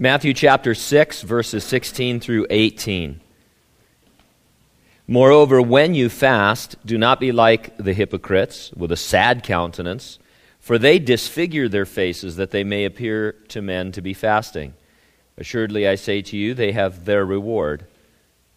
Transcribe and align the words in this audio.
Matthew 0.00 0.32
chapter 0.32 0.76
6, 0.76 1.22
verses 1.22 1.64
16 1.64 2.20
through 2.20 2.46
18. 2.50 3.20
Moreover, 5.08 5.60
when 5.60 5.96
you 5.96 6.08
fast, 6.08 6.76
do 6.86 6.96
not 6.96 7.18
be 7.18 7.32
like 7.32 7.76
the 7.78 7.94
hypocrites 7.94 8.70
with 8.74 8.92
a 8.92 8.96
sad 8.96 9.42
countenance, 9.42 10.20
for 10.60 10.78
they 10.78 11.00
disfigure 11.00 11.68
their 11.68 11.84
faces 11.84 12.36
that 12.36 12.52
they 12.52 12.62
may 12.62 12.84
appear 12.84 13.32
to 13.48 13.60
men 13.60 13.90
to 13.90 14.00
be 14.00 14.14
fasting. 14.14 14.74
Assuredly, 15.36 15.88
I 15.88 15.96
say 15.96 16.22
to 16.22 16.36
you, 16.36 16.54
they 16.54 16.70
have 16.70 17.04
their 17.04 17.24
reward. 17.24 17.84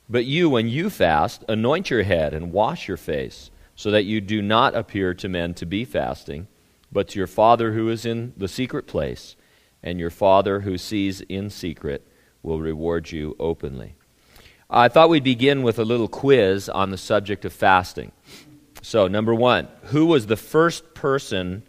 But 0.07 0.25
you, 0.25 0.47
when 0.47 0.69
you 0.69 0.91
fast, 0.91 1.43
anoint 1.49 1.89
your 1.89 2.03
head 2.03 2.35
and 2.35 2.53
wash 2.53 2.87
your 2.87 2.97
face, 2.97 3.49
so 3.75 3.89
that 3.89 4.05
you 4.05 4.21
do 4.21 4.43
not 4.43 4.75
appear 4.75 5.15
to 5.15 5.27
men 5.27 5.55
to 5.55 5.65
be 5.65 5.85
fasting, 5.85 6.45
but 6.91 7.07
to 7.07 7.17
your 7.17 7.25
Father 7.25 7.73
who 7.73 7.89
is 7.89 8.05
in 8.05 8.33
the 8.37 8.47
secret 8.47 8.85
place 8.85 9.35
and 9.83 9.99
your 9.99 10.09
Father 10.09 10.61
who 10.61 10.77
sees 10.77 11.21
in 11.21 11.49
secret 11.49 12.07
will 12.43 12.59
reward 12.59 13.11
you 13.11 13.35
openly. 13.39 13.95
I 14.69 14.87
thought 14.87 15.09
we'd 15.09 15.23
begin 15.23 15.63
with 15.63 15.79
a 15.79 15.83
little 15.83 16.07
quiz 16.07 16.69
on 16.69 16.91
the 16.91 16.97
subject 16.97 17.43
of 17.45 17.51
fasting. 17.51 18.11
So, 18.81 19.07
number 19.07 19.35
one, 19.35 19.67
who 19.83 20.05
was 20.07 20.27
the 20.27 20.37
first 20.37 20.93
person 20.93 21.63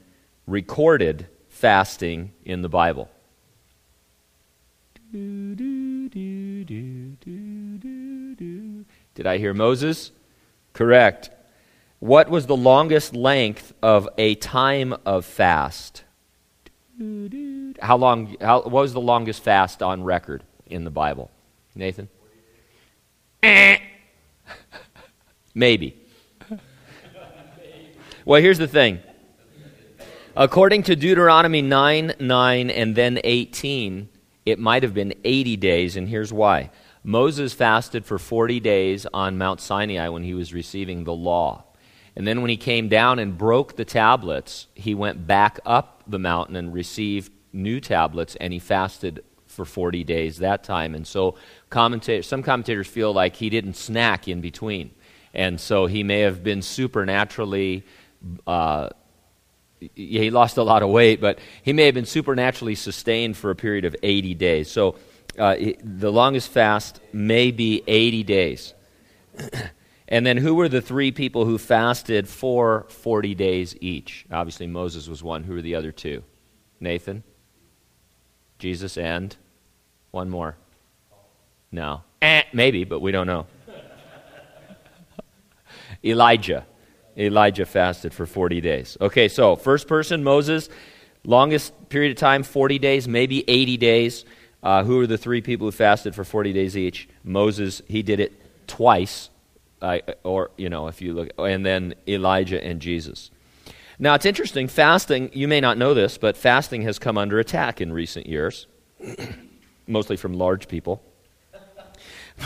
recorded 0.47 1.27
fasting 1.49 2.33
in 2.45 2.63
the 2.63 2.69
Bible? 2.69 3.11
Did 9.15 9.27
I 9.27 9.39
hear 9.39 9.53
Moses? 9.53 10.13
Correct. 10.73 11.31
What 11.99 12.31
was 12.31 12.47
the 12.47 12.57
longest 12.57 13.15
length 13.15 13.75
of 13.83 14.09
a 14.17 14.37
time 14.37 14.95
of 15.05 15.25
fast? 15.25 16.05
How 17.81 17.97
long? 17.97 18.37
How, 18.41 18.63
what 18.63 18.71
was 18.71 18.93
the 18.93 19.01
longest 19.01 19.43
fast 19.43 19.83
on 19.83 20.05
record 20.05 20.45
in 20.67 20.85
the 20.85 20.91
Bible? 20.91 21.31
Nathan? 21.75 22.09
Maybe. 25.55 25.99
Well, 28.25 28.41
here's 28.41 28.59
the 28.59 28.69
thing. 28.69 29.01
According 30.37 30.85
to 30.85 30.97
Deuteronomy 30.97 31.61
9, 31.61 32.15
9, 32.21 32.71
and 32.71 32.95
then 32.95 33.19
18, 33.23 34.09
it 34.47 34.59
might 34.59 34.83
have 34.83 34.95
been 34.95 35.13
80 35.25 35.57
days, 35.57 35.97
and 35.97 36.09
here's 36.09 36.33
why. 36.33 36.71
Moses 37.05 37.53
fasted 37.53 38.07
for 38.07 38.19
40 38.19 38.61
days 38.61 39.07
on 39.13 39.37
Mount 39.37 39.61
Sinai 39.61 40.09
when 40.09 40.23
he 40.23 40.35
was 40.35 40.55
receiving 40.55 41.05
the 41.05 41.13
law. 41.13 41.65
And 42.15 42.27
then 42.27 42.43
when 42.43 42.51
he 42.51 42.57
came 42.57 42.89
down 42.89 43.19
and 43.19 43.37
broke 43.37 43.77
the 43.77 43.85
tablets, 43.85 44.69
he 44.75 44.95
went 44.95 45.27
back 45.27 45.59
up 45.67 46.02
the 46.13 46.19
mountain 46.21 46.55
and 46.55 46.73
received 46.73 47.33
new 47.53 47.81
tablets, 47.81 48.37
and 48.37 48.53
he 48.53 48.61
fasted 48.61 49.25
for 49.47 49.65
40 49.65 50.05
days 50.05 50.39
that 50.39 50.65
time. 50.65 50.95
And 50.95 51.07
so 51.07 51.37
some 51.71 52.43
commentators 52.43 52.87
feel 52.87 53.13
like 53.13 53.37
he 53.37 53.51
didn't 53.51 53.75
snack 53.75 54.29
in 54.29 54.41
between. 54.41 54.93
And 55.35 55.61
so 55.61 55.87
he 55.87 56.03
may 56.03 56.21
have 56.21 56.43
been 56.43 56.63
supernaturally, 56.63 57.85
uh, 58.47 58.91
he 59.95 60.31
lost 60.31 60.57
a 60.57 60.63
lot 60.63 60.83
of 60.83 60.91
weight, 60.91 61.21
but 61.21 61.39
he 61.63 61.73
may 61.73 61.87
have 61.87 61.95
been 61.95 62.07
supernaturally 62.07 62.75
sustained 62.75 63.37
for 63.37 63.51
a 63.51 63.57
period 63.57 63.85
of 63.85 63.97
80 64.03 64.35
days. 64.35 64.71
So 64.71 64.97
uh, 65.39 65.57
the 65.83 66.13
longest 66.13 66.51
fast 66.51 67.01
may 67.13 67.51
be 67.51 67.83
80 67.87 68.23
days. 68.23 68.75
And 70.13 70.27
then 70.27 70.37
who 70.37 70.55
were 70.55 70.69
the 70.69 70.83
three 70.83 71.11
people 71.11 71.47
who 71.47 71.57
fasted 71.57 72.29
for 72.29 72.85
40 72.91 73.35
days 73.35 73.75
each? 73.81 74.27
Obviously, 74.31 74.67
Moses 74.67 75.09
was 75.09 75.23
one. 75.23 75.43
Who 75.43 75.55
were 75.55 75.63
the 75.63 75.75
other 75.75 75.91
two? 75.91 76.23
Nathan? 76.81 77.23
Jesus 78.59 78.99
and 78.99 79.35
one 80.11 80.29
more? 80.29 80.59
No. 81.73 82.03
Eh, 82.21 82.43
maybe, 82.53 82.85
but 82.85 83.01
we 83.01 83.11
don't 83.11 83.27
know. 83.27 83.47
Elijah. 86.05 86.67
Elijah 87.17 87.65
fasted 87.65 88.13
for 88.13 88.27
40 88.27 88.61
days. 88.61 88.99
Okay, 89.01 89.29
so 89.29 89.57
first 89.57 89.89
person, 89.89 90.23
Moses, 90.23 90.69
longest 91.25 91.89
period 91.89 92.11
of 92.11 92.19
time, 92.19 92.43
40 92.43 92.79
days, 92.79 93.09
maybe 93.09 93.49
80 93.49 93.79
days. 93.79 94.27
Uh, 94.63 94.85
who 94.85 95.01
are 95.01 95.07
the 95.07 95.17
three 95.17 95.41
people 95.41 95.69
who 95.69 95.73
fasted 95.73 96.15
for 96.15 96.23
40 96.23 96.53
days 96.53 96.77
each? 96.77 97.09
Moses, 97.25 97.81
he 97.89 98.03
did 98.03 98.21
it 98.21 98.67
twice 98.67 99.31
or, 100.23 100.51
you 100.57 100.69
know, 100.69 100.89
if 100.89 101.03
you 101.03 101.13
look, 101.13 101.31
and 101.39 101.65
then 101.65 101.95
Elijah 102.07 102.63
and 102.63 102.81
Jesus. 102.81 103.31
Now, 103.99 104.15
it's 104.15 104.27
interesting, 104.27 104.69
fasting, 104.69 105.31
you 105.33 105.47
may 105.47 105.61
not 105.61 105.79
know 105.79 105.95
this, 105.95 106.19
but 106.19 106.37
fasting 106.37 106.83
has 106.83 106.99
come 106.99 107.19
under 107.19 107.39
attack 107.39 107.81
in 107.81 107.93
recent 107.93 108.27
years, 108.27 108.67
mostly 109.87 110.17
from 110.17 110.33
large 110.33 110.69
people. 110.69 111.03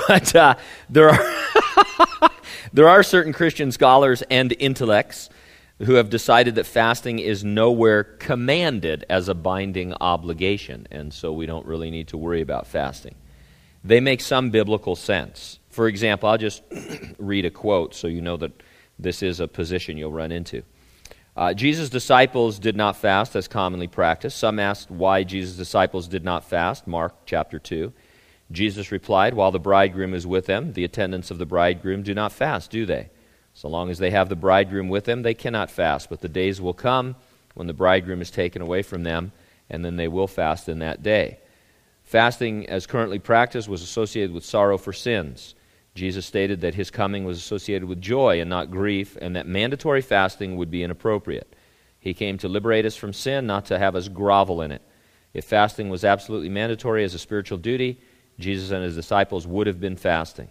But 0.08 0.34
uh, 0.34 0.56
there, 0.91 1.08
are 1.08 2.30
there 2.72 2.88
are 2.88 3.02
certain 3.04 3.32
Christian 3.32 3.70
scholars 3.70 4.22
and 4.28 4.53
intellects 4.58 5.30
who 5.78 5.94
have 5.94 6.10
decided 6.10 6.56
that 6.56 6.66
fasting 6.66 7.18
is 7.18 7.44
nowhere 7.44 8.03
commanded 8.03 9.04
as 9.08 9.28
a 9.28 9.34
binding 9.34 9.94
obligation, 9.94 10.88
and 10.91 11.14
so 11.14 11.32
we 11.32 11.47
don't 11.47 11.66
really 11.66 11.91
need 11.91 12.08
to 12.08 12.16
worry 12.16 12.41
about 12.41 12.66
fasting. 12.66 13.14
They 13.84 14.00
make 14.00 14.20
some 14.20 14.50
biblical 14.50 14.97
sense. 14.97 15.60
For 15.76 15.88
example, 15.88 16.31
I'll 16.31 16.38
just 16.38 16.62
read 17.19 17.44
a 17.44 17.50
quote 17.50 17.94
so 17.94 18.06
you 18.06 18.22
know 18.22 18.38
that 18.38 18.62
this 18.98 19.22
is 19.22 19.41
a 19.41 19.47
position 19.47 19.98
you'll 19.98 20.10
run 20.10 20.32
into. 20.32 20.62
Uh, 21.37 21.53
Jesus' 21.53 21.91
disciples 21.91 22.59
did 22.59 22.76
not 22.76 22.97
fast 22.97 23.37
as 23.37 23.47
commonly 23.47 23.86
practiced. 23.86 24.38
Some 24.38 24.59
asked 24.59 24.91
why 24.91 25.22
Jesus' 25.22 25.54
disciples 25.54 26.09
did 26.09 26.25
not 26.25 26.44
fast. 26.48 26.86
Mark 26.86 27.15
chapter 27.26 27.59
2. 27.59 27.92
Jesus 28.50 28.91
replied, 28.91 29.34
While 29.34 29.50
the 29.50 29.59
bridegroom 29.59 30.15
is 30.15 30.26
with 30.26 30.47
them, 30.47 30.72
the 30.72 30.82
attendants 30.82 31.31
of 31.31 31.36
the 31.36 31.44
bridegroom 31.44 32.03
do 32.03 32.15
not 32.15 32.32
fast, 32.32 32.70
do 32.70 32.86
they? 32.86 33.10
So 33.53 33.69
long 33.69 33.91
as 33.91 33.98
they 33.98 34.12
have 34.12 34.31
the 34.31 34.34
bridegroom 34.34 34.88
with 34.88 35.04
them, 35.04 35.20
they 35.20 35.34
cannot 35.34 35.70
fast. 35.70 36.09
But 36.09 36.22
the 36.22 36.28
days 36.31 36.59
will 36.59 36.72
come 36.72 37.16
when 37.53 37.66
the 37.66 37.75
bridegroom 37.75 38.22
is 38.22 38.31
taken 38.31 38.62
away 38.62 38.81
from 38.81 39.03
them, 39.03 39.31
and 39.69 39.84
then 39.84 39.97
they 39.97 40.09
will 40.09 40.26
fast 40.26 40.70
in 40.70 40.78
that 40.78 41.03
day. 41.03 41.41
Fasting, 42.03 42.66
as 42.66 42.86
currently 42.86 43.19
practiced, 43.19 43.69
was 43.69 43.82
associated 43.82 44.32
with 44.32 44.42
sorrow 44.42 44.78
for 44.78 44.94
sins. 44.94 45.54
Jesus 45.96 46.26
stated 46.26 46.60
that 46.60 46.74
his 46.74 46.90
coming 46.90 47.24
was 47.24 47.38
associated 47.38 47.88
with 47.88 48.00
joy 48.00 48.40
and 48.40 48.50
not 48.50 48.70
grief, 48.70 49.16
and 49.20 49.34
that 49.34 49.46
mandatory 49.46 50.02
fasting 50.02 50.56
would 50.56 50.70
be 50.70 50.82
inappropriate. 50.82 51.56
He 51.98 52.14
came 52.14 52.38
to 52.38 52.48
liberate 52.48 52.84
us 52.84 52.94
from 52.94 53.12
sin, 53.12 53.46
not 53.46 53.64
to 53.66 53.78
have 53.78 53.96
us 53.96 54.06
grovel 54.06 54.60
in 54.60 54.70
it. 54.70 54.82
If 55.32 55.46
fasting 55.46 55.88
was 55.88 56.04
absolutely 56.04 56.50
mandatory 56.50 57.02
as 57.02 57.14
a 57.14 57.18
spiritual 57.18 57.58
duty, 57.58 57.98
Jesus 58.38 58.70
and 58.70 58.84
his 58.84 58.94
disciples 58.94 59.46
would 59.46 59.66
have 59.66 59.80
been 59.80 59.96
fasting. 59.96 60.48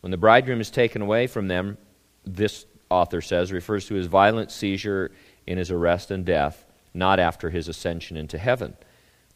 When 0.00 0.12
the 0.12 0.16
bridegroom 0.16 0.60
is 0.60 0.70
taken 0.70 1.02
away 1.02 1.26
from 1.26 1.48
them, 1.48 1.76
this 2.24 2.64
author 2.88 3.20
says, 3.20 3.52
refers 3.52 3.86
to 3.86 3.94
his 3.94 4.06
violent 4.06 4.52
seizure 4.52 5.10
in 5.46 5.58
his 5.58 5.70
arrest 5.70 6.10
and 6.10 6.24
death, 6.24 6.64
not 6.94 7.18
after 7.18 7.50
his 7.50 7.66
ascension 7.66 8.16
into 8.16 8.38
heaven. 8.38 8.76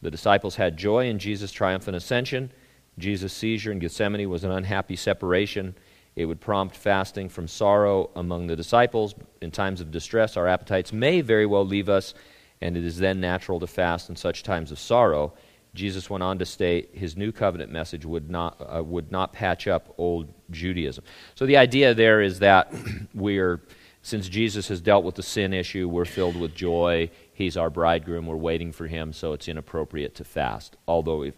The 0.01 0.11
disciples 0.11 0.55
had 0.55 0.77
joy 0.77 1.07
in 1.07 1.19
Jesus' 1.19 1.51
triumphant 1.51 1.97
ascension 1.97 2.51
Jesus' 2.99 3.33
seizure 3.33 3.71
in 3.71 3.79
Gethsemane 3.79 4.29
was 4.29 4.43
an 4.43 4.51
unhappy 4.51 4.95
separation. 4.95 5.75
It 6.15 6.25
would 6.25 6.41
prompt 6.41 6.75
fasting 6.75 7.29
from 7.29 7.47
sorrow 7.47 8.09
among 8.15 8.47
the 8.47 8.55
disciples. 8.55 9.15
In 9.41 9.51
times 9.51 9.81
of 9.81 9.91
distress, 9.91 10.35
our 10.35 10.47
appetites 10.47 10.91
may 10.91 11.21
very 11.21 11.45
well 11.45 11.65
leave 11.65 11.89
us, 11.89 12.13
and 12.61 12.75
it 12.75 12.83
is 12.83 12.97
then 12.97 13.21
natural 13.21 13.59
to 13.59 13.67
fast 13.67 14.09
in 14.09 14.15
such 14.15 14.43
times 14.43 14.71
of 14.71 14.79
sorrow. 14.79 15.33
Jesus 15.73 16.09
went 16.09 16.23
on 16.23 16.39
to 16.39 16.45
state 16.45 16.89
his 16.93 17.15
new 17.15 17.31
covenant 17.31 17.71
message 17.71 18.03
would 18.03 18.29
not, 18.29 18.57
uh, 18.59 18.83
would 18.83 19.11
not 19.11 19.33
patch 19.33 19.67
up 19.67 19.93
old 19.97 20.33
Judaism. 20.49 21.03
So 21.35 21.45
the 21.45 21.57
idea 21.57 21.93
there 21.93 22.21
is 22.21 22.39
that 22.39 22.73
we're, 23.13 23.61
since 24.01 24.27
Jesus 24.27 24.67
has 24.69 24.81
dealt 24.81 25.03
with 25.03 25.15
the 25.15 25.23
sin 25.23 25.53
issue, 25.53 25.87
we're 25.87 26.05
filled 26.05 26.35
with 26.35 26.55
joy. 26.55 27.09
He's 27.33 27.55
our 27.55 27.69
bridegroom. 27.69 28.25
We're 28.25 28.35
waiting 28.35 28.71
for 28.71 28.87
him, 28.87 29.13
so 29.13 29.33
it's 29.33 29.47
inappropriate 29.47 30.15
to 30.15 30.23
fast. 30.23 30.75
Although, 30.87 31.23
if, 31.23 31.35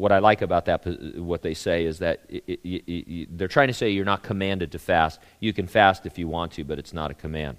what 0.00 0.12
I 0.12 0.18
like 0.18 0.42
about 0.42 0.64
that, 0.64 0.86
uh, 0.86 1.22
what 1.22 1.42
they 1.42 1.54
say 1.54 1.84
is 1.84 1.98
that 1.98 2.24
it, 2.28 2.44
it, 2.46 2.84
it, 2.86 3.38
they're 3.38 3.48
trying 3.48 3.68
to 3.68 3.74
say 3.74 3.90
you're 3.90 4.04
not 4.04 4.22
commanded 4.22 4.72
to 4.72 4.78
fast. 4.78 5.20
You 5.38 5.52
can 5.52 5.66
fast 5.66 6.06
if 6.06 6.18
you 6.18 6.26
want 6.26 6.52
to, 6.52 6.64
but 6.64 6.78
it's 6.78 6.92
not 6.92 7.10
a 7.10 7.14
command. 7.14 7.58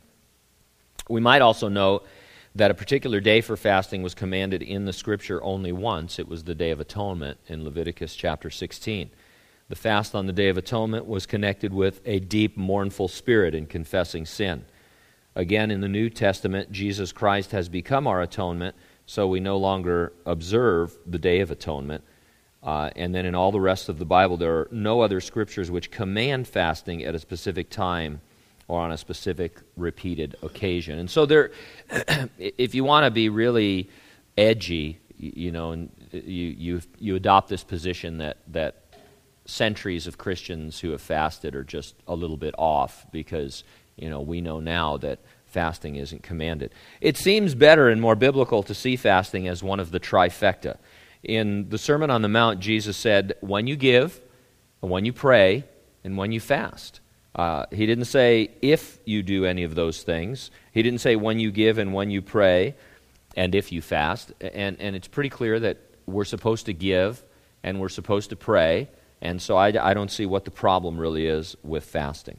We 1.07 1.21
might 1.21 1.41
also 1.41 1.69
know 1.69 2.03
that 2.55 2.71
a 2.71 2.73
particular 2.73 3.19
day 3.21 3.41
for 3.41 3.55
fasting 3.55 4.01
was 4.01 4.13
commanded 4.13 4.61
in 4.61 4.85
the 4.85 4.93
scripture 4.93 5.41
only 5.43 5.71
once. 5.71 6.19
It 6.19 6.27
was 6.27 6.43
the 6.43 6.55
Day 6.55 6.71
of 6.71 6.79
Atonement 6.79 7.37
in 7.47 7.63
Leviticus 7.63 8.15
chapter 8.15 8.49
16. 8.49 9.09
The 9.69 9.75
fast 9.75 10.15
on 10.15 10.25
the 10.25 10.33
Day 10.33 10.49
of 10.49 10.57
Atonement 10.57 11.05
was 11.05 11.25
connected 11.25 11.73
with 11.73 12.01
a 12.05 12.19
deep, 12.19 12.57
mournful 12.57 13.07
spirit 13.07 13.55
in 13.55 13.67
confessing 13.67 14.25
sin. 14.25 14.65
Again, 15.33 15.71
in 15.71 15.79
the 15.79 15.87
New 15.87 16.09
Testament, 16.09 16.73
Jesus 16.73 17.13
Christ 17.13 17.51
has 17.51 17.69
become 17.69 18.05
our 18.05 18.21
atonement, 18.21 18.75
so 19.05 19.27
we 19.27 19.39
no 19.39 19.55
longer 19.55 20.11
observe 20.25 20.97
the 21.05 21.19
Day 21.19 21.39
of 21.39 21.51
Atonement 21.51 22.03
uh, 22.63 22.91
and 22.95 23.13
then 23.13 23.25
in 23.25 23.33
all 23.33 23.51
the 23.51 23.59
rest 23.59 23.89
of 23.89 23.97
the 23.97 24.05
Bible, 24.05 24.37
there 24.37 24.59
are 24.59 24.67
no 24.71 25.01
other 25.01 25.19
scriptures 25.19 25.71
which 25.71 25.89
command 25.89 26.47
fasting 26.47 27.03
at 27.03 27.15
a 27.15 27.19
specific 27.19 27.69
time 27.69 28.21
or 28.67 28.81
on 28.81 28.91
a 28.91 28.97
specific 28.97 29.59
repeated 29.75 30.35
occasion. 30.43 30.99
And 30.99 31.09
so, 31.09 31.25
there, 31.25 31.51
if 32.37 32.75
you 32.75 32.83
want 32.83 33.05
to 33.05 33.11
be 33.11 33.29
really 33.29 33.89
edgy, 34.37 34.99
you 35.17 35.51
know, 35.51 35.71
and 35.71 35.89
you, 36.11 36.21
you, 36.21 36.81
you 36.99 37.15
adopt 37.15 37.49
this 37.49 37.63
position 37.63 38.19
that, 38.19 38.37
that 38.47 38.81
centuries 39.45 40.07
of 40.07 40.17
Christians 40.17 40.79
who 40.79 40.91
have 40.91 41.01
fasted 41.01 41.55
are 41.55 41.63
just 41.63 41.95
a 42.07 42.15
little 42.15 42.37
bit 42.37 42.55
off 42.57 43.05
because, 43.11 43.63
you 43.97 44.09
know, 44.09 44.21
we 44.21 44.39
know 44.39 44.59
now 44.59 44.97
that 44.97 45.19
fasting 45.47 45.95
isn't 45.95 46.23
commanded. 46.23 46.71
It 47.01 47.17
seems 47.17 47.55
better 47.55 47.89
and 47.89 47.99
more 47.99 48.15
biblical 48.15 48.63
to 48.63 48.73
see 48.73 48.95
fasting 48.95 49.47
as 49.47 49.61
one 49.61 49.79
of 49.79 49.91
the 49.91 49.99
trifecta. 49.99 50.77
In 51.23 51.69
the 51.69 51.77
Sermon 51.77 52.09
on 52.09 52.21
the 52.21 52.29
Mount, 52.29 52.59
Jesus 52.59 52.97
said, 52.97 53.33
when 53.41 53.67
you 53.67 53.75
give, 53.75 54.19
and 54.81 54.89
when 54.89 55.05
you 55.05 55.13
pray, 55.13 55.65
and 56.03 56.17
when 56.17 56.31
you 56.31 56.39
fast. 56.39 56.99
Uh, 57.35 57.65
he 57.71 57.85
didn't 57.85 58.05
say 58.05 58.49
if 58.61 58.99
you 59.05 59.23
do 59.23 59.45
any 59.45 59.63
of 59.63 59.75
those 59.75 60.03
things. 60.03 60.51
He 60.71 60.81
didn't 60.81 60.99
say 60.99 61.15
when 61.15 61.39
you 61.39 61.51
give 61.51 61.77
and 61.77 61.93
when 61.93 62.11
you 62.11 62.21
pray 62.21 62.75
and 63.35 63.55
if 63.55 63.71
you 63.71 63.81
fast. 63.81 64.33
And, 64.41 64.79
and 64.79 64.95
it's 64.95 65.07
pretty 65.07 65.29
clear 65.29 65.59
that 65.59 65.77
we're 66.05 66.25
supposed 66.25 66.65
to 66.65 66.73
give 66.73 67.23
and 67.63 67.79
we're 67.79 67.89
supposed 67.89 68.31
to 68.31 68.35
pray. 68.35 68.89
And 69.21 69.41
so 69.41 69.55
I, 69.55 69.67
I 69.67 69.93
don't 69.93 70.11
see 70.11 70.25
what 70.25 70.45
the 70.45 70.51
problem 70.51 70.97
really 70.97 71.27
is 71.27 71.55
with 71.63 71.85
fasting. 71.85 72.37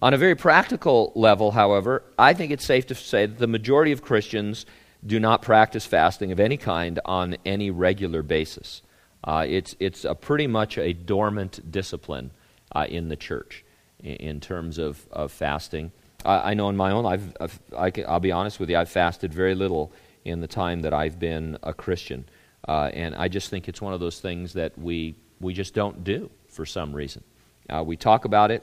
On 0.00 0.14
a 0.14 0.18
very 0.18 0.34
practical 0.34 1.12
level, 1.14 1.52
however, 1.52 2.02
I 2.18 2.34
think 2.34 2.50
it's 2.50 2.64
safe 2.64 2.86
to 2.86 2.94
say 2.94 3.26
that 3.26 3.38
the 3.38 3.46
majority 3.46 3.92
of 3.92 4.02
Christians 4.02 4.66
do 5.04 5.18
not 5.18 5.42
practice 5.42 5.84
fasting 5.84 6.32
of 6.32 6.40
any 6.40 6.56
kind 6.56 7.00
on 7.04 7.36
any 7.44 7.70
regular 7.70 8.22
basis. 8.22 8.82
Uh, 9.24 9.44
it's 9.48 9.76
it's 9.78 10.04
pretty 10.20 10.46
much 10.46 10.78
a 10.78 10.92
dormant 10.92 11.70
discipline 11.70 12.30
uh, 12.74 12.86
in 12.88 13.08
the 13.08 13.16
church 13.16 13.64
in, 14.00 14.16
in, 14.16 14.40
terms 14.40 14.78
of, 14.78 15.06
of 15.12 15.30
fasting. 15.30 15.92
I 16.24 16.54
know 16.54 16.68
in 16.68 16.76
my 16.76 16.92
own 16.92 17.02
life, 17.02 17.20
I've, 17.40 17.60
I 17.76 17.90
can, 17.90 18.04
I'll 18.06 18.20
be 18.20 18.30
honest 18.30 18.60
with 18.60 18.70
you, 18.70 18.76
I've 18.76 18.88
fasted 18.88 19.34
very 19.34 19.56
little 19.56 19.92
in 20.24 20.40
the 20.40 20.46
time 20.46 20.82
that 20.82 20.92
I've 20.92 21.18
been 21.18 21.58
a 21.64 21.74
Christian. 21.74 22.24
Uh, 22.66 22.90
and 22.94 23.14
I 23.16 23.26
just 23.26 23.50
think 23.50 23.68
it's 23.68 23.82
one 23.82 23.92
of 23.92 23.98
those 23.98 24.20
things 24.20 24.52
that 24.52 24.78
we, 24.78 25.16
we 25.40 25.52
just 25.52 25.74
don't 25.74 26.04
do 26.04 26.30
for 26.48 26.64
some 26.64 26.92
reason. 26.92 27.24
Uh, 27.68 27.82
we 27.84 27.96
talk 27.96 28.24
about 28.24 28.52
it, 28.52 28.62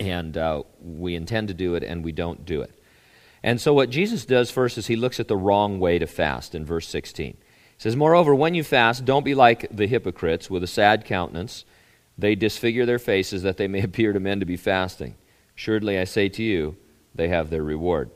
and 0.00 0.36
uh, 0.38 0.62
we 0.80 1.14
intend 1.14 1.48
to 1.48 1.54
do 1.54 1.74
it, 1.74 1.82
and 1.82 2.02
we 2.02 2.12
don't 2.12 2.46
do 2.46 2.62
it. 2.62 2.72
And 3.42 3.60
so, 3.60 3.74
what 3.74 3.90
Jesus 3.90 4.24
does 4.24 4.50
first 4.50 4.78
is 4.78 4.86
he 4.86 4.96
looks 4.96 5.18
at 5.18 5.28
the 5.28 5.36
wrong 5.36 5.80
way 5.80 5.98
to 5.98 6.06
fast 6.06 6.54
in 6.54 6.64
verse 6.64 6.88
16. 6.88 7.32
He 7.32 7.36
says, 7.76 7.96
Moreover, 7.96 8.34
when 8.34 8.54
you 8.54 8.62
fast, 8.62 9.04
don't 9.04 9.24
be 9.24 9.34
like 9.34 9.66
the 9.70 9.86
hypocrites 9.86 10.48
with 10.48 10.62
a 10.62 10.68
sad 10.68 11.04
countenance. 11.04 11.64
They 12.16 12.34
disfigure 12.34 12.86
their 12.86 12.98
faces 12.98 13.42
that 13.42 13.56
they 13.56 13.68
may 13.68 13.80
appear 13.84 14.12
to 14.12 14.20
men 14.20 14.40
to 14.40 14.46
be 14.46 14.56
fasting. 14.56 15.16
Assuredly, 15.56 15.98
I 15.98 16.04
say 16.04 16.28
to 16.28 16.42
you, 16.42 16.76
they 17.14 17.28
have 17.28 17.50
their 17.50 17.62
reward. 17.62 18.10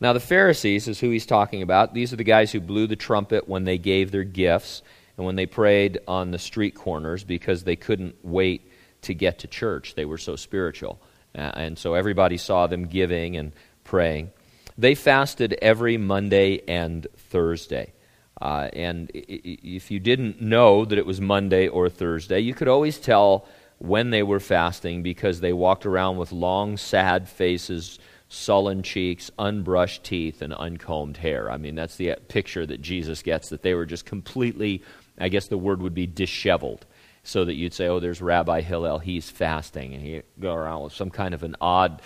Now, 0.00 0.12
the 0.12 0.20
Pharisees 0.20 0.88
is 0.88 0.98
who 0.98 1.10
he's 1.10 1.26
talking 1.26 1.62
about. 1.62 1.94
These 1.94 2.12
are 2.12 2.16
the 2.16 2.24
guys 2.24 2.50
who 2.50 2.60
blew 2.60 2.86
the 2.86 2.96
trumpet 2.96 3.48
when 3.48 3.64
they 3.64 3.78
gave 3.78 4.10
their 4.10 4.24
gifts 4.24 4.82
and 5.16 5.26
when 5.26 5.36
they 5.36 5.46
prayed 5.46 6.00
on 6.08 6.30
the 6.30 6.38
street 6.38 6.74
corners 6.74 7.22
because 7.24 7.62
they 7.62 7.76
couldn't 7.76 8.16
wait 8.22 8.68
to 9.02 9.14
get 9.14 9.40
to 9.40 9.46
church. 9.46 9.94
They 9.94 10.04
were 10.04 10.18
so 10.18 10.34
spiritual. 10.36 11.00
And 11.34 11.78
so 11.78 11.94
everybody 11.94 12.36
saw 12.36 12.66
them 12.66 12.86
giving 12.86 13.36
and 13.36 13.52
praying. 13.84 14.30
They 14.78 14.94
fasted 14.94 15.58
every 15.60 15.96
Monday 15.96 16.62
and 16.66 17.06
Thursday. 17.16 17.92
Uh, 18.40 18.68
and 18.72 19.10
if 19.14 19.90
you 19.90 20.00
didn't 20.00 20.40
know 20.40 20.84
that 20.84 20.98
it 20.98 21.06
was 21.06 21.20
Monday 21.20 21.68
or 21.68 21.88
Thursday, 21.88 22.40
you 22.40 22.54
could 22.54 22.68
always 22.68 22.98
tell 22.98 23.46
when 23.78 24.10
they 24.10 24.22
were 24.22 24.40
fasting 24.40 25.02
because 25.02 25.40
they 25.40 25.52
walked 25.52 25.86
around 25.86 26.16
with 26.16 26.32
long, 26.32 26.76
sad 26.76 27.28
faces, 27.28 27.98
sullen 28.28 28.82
cheeks, 28.82 29.30
unbrushed 29.38 30.02
teeth, 30.02 30.40
and 30.40 30.54
uncombed 30.54 31.18
hair. 31.18 31.50
I 31.50 31.56
mean, 31.56 31.74
that's 31.74 31.96
the 31.96 32.16
picture 32.28 32.64
that 32.66 32.80
Jesus 32.80 33.22
gets, 33.22 33.50
that 33.50 33.62
they 33.62 33.74
were 33.74 33.86
just 33.86 34.06
completely, 34.06 34.82
I 35.18 35.28
guess 35.28 35.48
the 35.48 35.58
word 35.58 35.82
would 35.82 35.94
be 35.94 36.06
disheveled. 36.06 36.86
So 37.24 37.44
that 37.44 37.54
you'd 37.54 37.74
say, 37.74 37.86
oh, 37.86 38.00
there's 38.00 38.20
Rabbi 38.20 38.62
Hillel, 38.62 38.98
he's 38.98 39.30
fasting. 39.30 39.94
And 39.94 40.02
he'd 40.02 40.24
go 40.40 40.54
around 40.54 40.82
with 40.82 40.92
some 40.92 41.10
kind 41.10 41.34
of 41.34 41.44
an 41.44 41.54
odd 41.60 42.02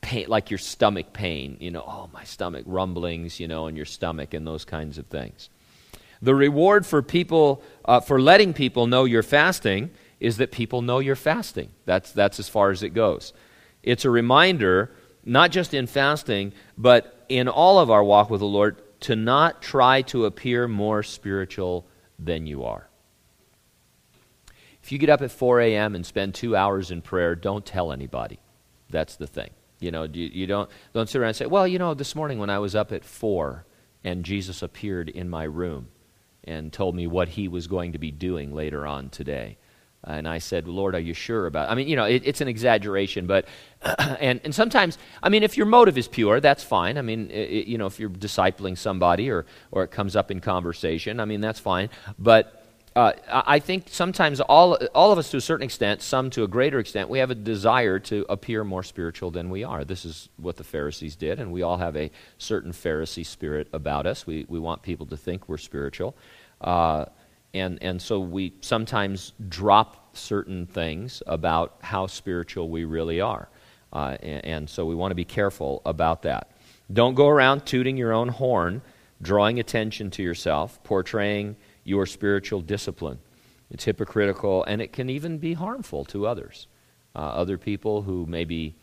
pain, 0.00 0.26
like 0.28 0.50
your 0.50 0.58
stomach 0.58 1.12
pain, 1.12 1.56
you 1.60 1.70
know, 1.70 1.84
oh, 1.86 2.08
my 2.12 2.24
stomach, 2.24 2.64
rumblings, 2.66 3.40
you 3.40 3.48
know, 3.48 3.66
in 3.66 3.76
your 3.76 3.84
stomach, 3.84 4.34
and 4.34 4.46
those 4.46 4.64
kinds 4.64 4.98
of 4.98 5.06
things. 5.06 5.50
The 6.20 6.34
reward 6.34 6.84
for 6.84 7.02
people, 7.02 7.62
uh, 7.84 8.00
for 8.00 8.20
letting 8.20 8.52
people 8.52 8.86
know 8.86 9.04
you're 9.04 9.22
fasting, 9.22 9.90
is 10.20 10.38
that 10.38 10.50
people 10.50 10.82
know 10.82 10.98
you're 10.98 11.16
fasting. 11.16 11.70
That's, 11.84 12.10
that's 12.12 12.40
as 12.40 12.48
far 12.48 12.70
as 12.70 12.82
it 12.82 12.90
goes. 12.90 13.32
It's 13.82 14.04
a 14.04 14.10
reminder, 14.10 14.92
not 15.24 15.50
just 15.50 15.74
in 15.74 15.86
fasting, 15.86 16.52
but 16.76 17.24
in 17.28 17.48
all 17.48 17.78
of 17.78 17.90
our 17.90 18.02
walk 18.02 18.30
with 18.30 18.40
the 18.40 18.46
Lord, 18.46 18.82
to 19.00 19.14
not 19.14 19.62
try 19.62 20.02
to 20.02 20.24
appear 20.24 20.66
more 20.66 21.02
spiritual 21.02 21.86
than 22.18 22.46
you 22.46 22.64
are. 22.64 22.88
If 24.82 24.90
you 24.90 24.98
get 24.98 25.10
up 25.10 25.22
at 25.22 25.30
4 25.30 25.60
a.m. 25.60 25.94
and 25.94 26.04
spend 26.04 26.34
two 26.34 26.56
hours 26.56 26.90
in 26.90 27.02
prayer, 27.02 27.34
don't 27.34 27.64
tell 27.64 27.92
anybody. 27.92 28.40
That's 28.90 29.16
the 29.16 29.26
thing. 29.26 29.50
You 29.80 29.90
know, 29.90 30.04
you, 30.04 30.26
you 30.26 30.46
don't, 30.46 30.68
don't 30.92 31.08
sit 31.08 31.20
around 31.20 31.28
and 31.28 31.36
say, 31.36 31.46
well, 31.46 31.66
you 31.66 31.78
know, 31.78 31.94
this 31.94 32.14
morning 32.14 32.38
when 32.38 32.50
I 32.50 32.58
was 32.58 32.74
up 32.74 32.92
at 32.92 33.04
4 33.04 33.64
and 34.04 34.24
Jesus 34.24 34.62
appeared 34.62 35.08
in 35.08 35.28
my 35.28 35.44
room 35.44 35.88
and 36.44 36.72
told 36.72 36.94
me 36.94 37.06
what 37.06 37.30
he 37.30 37.48
was 37.48 37.66
going 37.66 37.92
to 37.92 37.98
be 37.98 38.10
doing 38.10 38.54
later 38.54 38.86
on 38.86 39.10
today. 39.10 39.58
And 40.04 40.28
I 40.28 40.38
said, 40.38 40.68
Lord, 40.68 40.94
are 40.94 41.00
you 41.00 41.12
sure 41.12 41.46
about 41.46 41.68
it? 41.68 41.72
I 41.72 41.74
mean, 41.74 41.88
you 41.88 41.96
know, 41.96 42.04
it, 42.04 42.22
it's 42.24 42.40
an 42.40 42.48
exaggeration, 42.48 43.26
but, 43.26 43.46
and, 43.98 44.40
and 44.44 44.54
sometimes, 44.54 44.96
I 45.22 45.28
mean, 45.28 45.42
if 45.42 45.56
your 45.56 45.66
motive 45.66 45.98
is 45.98 46.06
pure, 46.06 46.40
that's 46.40 46.62
fine. 46.62 46.96
I 46.98 47.02
mean, 47.02 47.30
it, 47.30 47.66
you 47.66 47.78
know, 47.78 47.86
if 47.86 47.98
you're 47.98 48.08
discipling 48.08 48.78
somebody 48.78 49.28
or, 49.28 49.44
or 49.72 49.82
it 49.82 49.90
comes 49.90 50.14
up 50.14 50.30
in 50.30 50.40
conversation, 50.40 51.18
I 51.18 51.24
mean, 51.24 51.40
that's 51.40 51.58
fine. 51.58 51.90
But 52.18 52.57
uh, 52.98 53.12
I 53.46 53.60
think 53.60 53.84
sometimes 53.88 54.40
all, 54.40 54.76
all 54.92 55.12
of 55.12 55.18
us, 55.18 55.30
to 55.30 55.36
a 55.36 55.40
certain 55.40 55.62
extent, 55.64 56.02
some 56.02 56.30
to 56.30 56.42
a 56.42 56.48
greater 56.48 56.80
extent, 56.80 57.08
we 57.08 57.20
have 57.20 57.30
a 57.30 57.34
desire 57.36 58.00
to 58.00 58.26
appear 58.28 58.64
more 58.64 58.82
spiritual 58.82 59.30
than 59.30 59.50
we 59.50 59.62
are. 59.62 59.84
This 59.84 60.04
is 60.04 60.28
what 60.36 60.56
the 60.56 60.64
Pharisees 60.64 61.14
did, 61.14 61.38
and 61.38 61.52
we 61.52 61.62
all 61.62 61.76
have 61.76 61.96
a 61.96 62.10
certain 62.38 62.72
Pharisee 62.72 63.24
spirit 63.24 63.68
about 63.72 64.08
us. 64.08 64.26
We, 64.26 64.46
we 64.48 64.58
want 64.58 64.82
people 64.82 65.06
to 65.06 65.16
think 65.16 65.48
we're 65.48 65.58
spiritual. 65.58 66.16
Uh, 66.60 67.04
and, 67.54 67.80
and 67.82 68.02
so 68.02 68.18
we 68.18 68.54
sometimes 68.62 69.32
drop 69.48 70.16
certain 70.16 70.66
things 70.66 71.22
about 71.28 71.76
how 71.80 72.08
spiritual 72.08 72.68
we 72.68 72.84
really 72.84 73.20
are. 73.20 73.48
Uh, 73.92 74.16
and, 74.20 74.44
and 74.44 74.70
so 74.70 74.84
we 74.84 74.96
want 74.96 75.12
to 75.12 75.14
be 75.14 75.24
careful 75.24 75.82
about 75.86 76.22
that. 76.22 76.50
Don't 76.92 77.14
go 77.14 77.28
around 77.28 77.64
tooting 77.64 77.96
your 77.96 78.12
own 78.12 78.26
horn, 78.26 78.82
drawing 79.22 79.60
attention 79.60 80.10
to 80.10 80.22
yourself, 80.24 80.82
portraying 80.82 81.54
your 81.88 82.06
spiritual 82.06 82.60
discipline. 82.60 83.18
It's 83.70 83.84
hypocritical 83.84 84.64
and 84.64 84.80
it 84.80 84.92
can 84.92 85.10
even 85.10 85.38
be 85.38 85.54
harmful 85.54 86.04
to 86.06 86.26
others. 86.26 86.66
Uh, 87.16 87.20
other 87.20 87.58
people 87.58 88.02
who 88.02 88.26
maybe 88.26 88.74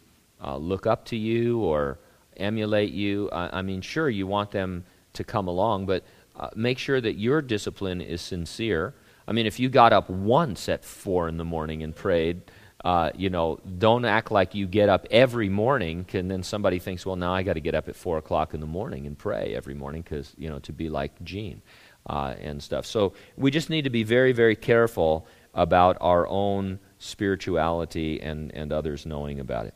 uh, 0.43 0.57
look 0.57 0.85
up 0.85 1.05
to 1.05 1.15
you 1.15 1.59
or 1.59 1.99
emulate 2.37 2.91
you. 2.91 3.29
I, 3.29 3.59
I, 3.59 3.61
mean, 3.61 3.81
sure, 3.81 4.09
you 4.09 4.27
want 4.27 4.51
them 4.51 4.83
to 5.13 5.23
come 5.23 5.47
along, 5.47 5.85
but 5.85 6.03
uh, 6.35 6.49
make 6.55 6.77
sure 6.77 6.99
that 6.99 7.13
your 7.13 7.41
discipline 7.41 8.01
is 8.01 8.21
sincere. 8.21 8.93
I 9.27 9.31
mean, 9.31 9.45
if 9.45 9.59
you 9.59 9.69
got 9.69 9.93
up 9.93 10.09
once 10.09 10.67
at 10.67 10.83
four 10.83 11.29
in 11.29 11.37
the 11.37 11.45
morning 11.45 11.81
and 11.81 11.95
prayed, 11.95 12.41
uh, 12.83 13.11
you 13.15 13.29
know, 13.29 13.59
don't 13.79 14.05
act 14.05 14.31
like 14.31 14.53
you 14.53 14.67
get 14.67 14.89
up 14.89 15.07
every 15.09 15.49
morning, 15.49 16.05
and 16.13 16.29
then 16.29 16.43
somebody 16.43 16.77
thinks, 16.77 17.05
well, 17.05 17.15
now 17.15 17.33
I 17.33 17.41
got 17.41 17.53
to 17.53 17.59
get 17.61 17.73
up 17.73 17.87
at 17.87 17.95
four 17.95 18.17
o'clock 18.17 18.53
in 18.53 18.59
the 18.59 18.67
morning 18.67 19.07
and 19.07 19.17
pray 19.17 19.55
every 19.55 19.73
morning 19.73 20.03
because 20.03 20.33
you 20.37 20.49
know 20.49 20.59
to 20.59 20.73
be 20.73 20.89
like 20.89 21.23
Gene 21.23 21.61
uh, 22.07 22.35
and 22.39 22.61
stuff. 22.61 22.85
So 22.85 23.13
we 23.37 23.51
just 23.51 23.69
need 23.69 23.83
to 23.83 23.89
be 23.89 24.03
very, 24.03 24.31
very 24.31 24.55
careful 24.55 25.27
about 25.53 25.97
our 26.01 26.27
own 26.27 26.79
spirituality 26.99 28.21
and, 28.21 28.51
and 28.53 28.71
others 28.71 29.05
knowing 29.05 29.39
about 29.39 29.65
it. 29.65 29.73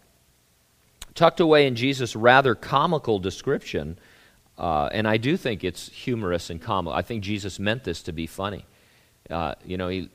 Tucked 1.15 1.39
away 1.39 1.67
in 1.67 1.75
Jesus' 1.75 2.15
rather 2.15 2.55
comical 2.55 3.19
description, 3.19 3.98
uh, 4.57 4.89
and 4.91 5.07
I 5.07 5.17
do 5.17 5.38
think 5.38 5.63
it's 5.63 5.89
humorous 5.89 6.50
and 6.50 6.62
comical. 6.62 6.98
I 6.98 7.01
think 7.01 7.24
Jesus 7.24 7.59
meant 7.59 7.83
this 7.83 8.03
to 8.03 8.12
be 8.12 8.27
funny. 8.27 8.65
Uh, 9.29 9.55
you 9.65 9.77
know, 9.77 9.88
he 9.88 10.09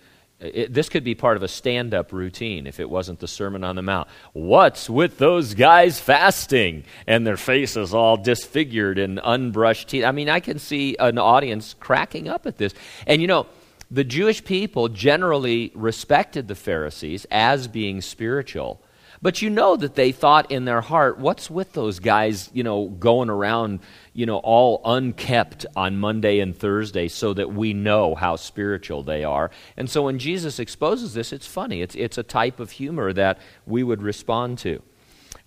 it, 0.44 0.74
this 0.74 0.88
could 0.88 1.04
be 1.04 1.14
part 1.14 1.36
of 1.36 1.42
a 1.42 1.48
stand 1.48 1.94
up 1.94 2.12
routine 2.12 2.66
if 2.66 2.80
it 2.80 2.88
wasn't 2.88 3.20
the 3.20 3.28
Sermon 3.28 3.64
on 3.64 3.76
the 3.76 3.82
Mount. 3.82 4.08
What's 4.32 4.90
with 4.90 5.18
those 5.18 5.54
guys 5.54 6.00
fasting 6.00 6.84
and 7.06 7.26
their 7.26 7.36
faces 7.36 7.94
all 7.94 8.16
disfigured 8.16 8.98
and 8.98 9.18
unbrushed 9.24 9.88
teeth? 9.88 10.04
I 10.04 10.12
mean, 10.12 10.28
I 10.28 10.40
can 10.40 10.58
see 10.58 10.96
an 10.98 11.18
audience 11.18 11.74
cracking 11.78 12.28
up 12.28 12.46
at 12.46 12.58
this. 12.58 12.74
And 13.06 13.22
you 13.22 13.28
know, 13.28 13.46
the 13.90 14.04
Jewish 14.04 14.44
people 14.44 14.88
generally 14.88 15.70
respected 15.74 16.48
the 16.48 16.54
Pharisees 16.54 17.26
as 17.30 17.68
being 17.68 18.00
spiritual. 18.00 18.80
But 19.24 19.40
you 19.40 19.48
know 19.48 19.74
that 19.76 19.94
they 19.94 20.12
thought 20.12 20.50
in 20.50 20.66
their 20.66 20.82
heart, 20.82 21.18
what's 21.18 21.48
with 21.48 21.72
those 21.72 21.98
guys, 21.98 22.50
you 22.52 22.62
know, 22.62 22.88
going 22.88 23.30
around, 23.30 23.80
you 24.12 24.26
know, 24.26 24.36
all 24.36 24.82
unkept 24.84 25.64
on 25.74 25.96
Monday 25.96 26.40
and 26.40 26.54
Thursday 26.54 27.08
so 27.08 27.32
that 27.32 27.50
we 27.50 27.72
know 27.72 28.14
how 28.14 28.36
spiritual 28.36 29.02
they 29.02 29.24
are. 29.24 29.50
And 29.78 29.88
so 29.88 30.02
when 30.02 30.18
Jesus 30.18 30.58
exposes 30.58 31.14
this, 31.14 31.32
it's 31.32 31.46
funny. 31.46 31.80
It's, 31.80 31.94
it's 31.94 32.18
a 32.18 32.22
type 32.22 32.60
of 32.60 32.72
humor 32.72 33.14
that 33.14 33.38
we 33.66 33.82
would 33.82 34.02
respond 34.02 34.58
to. 34.58 34.82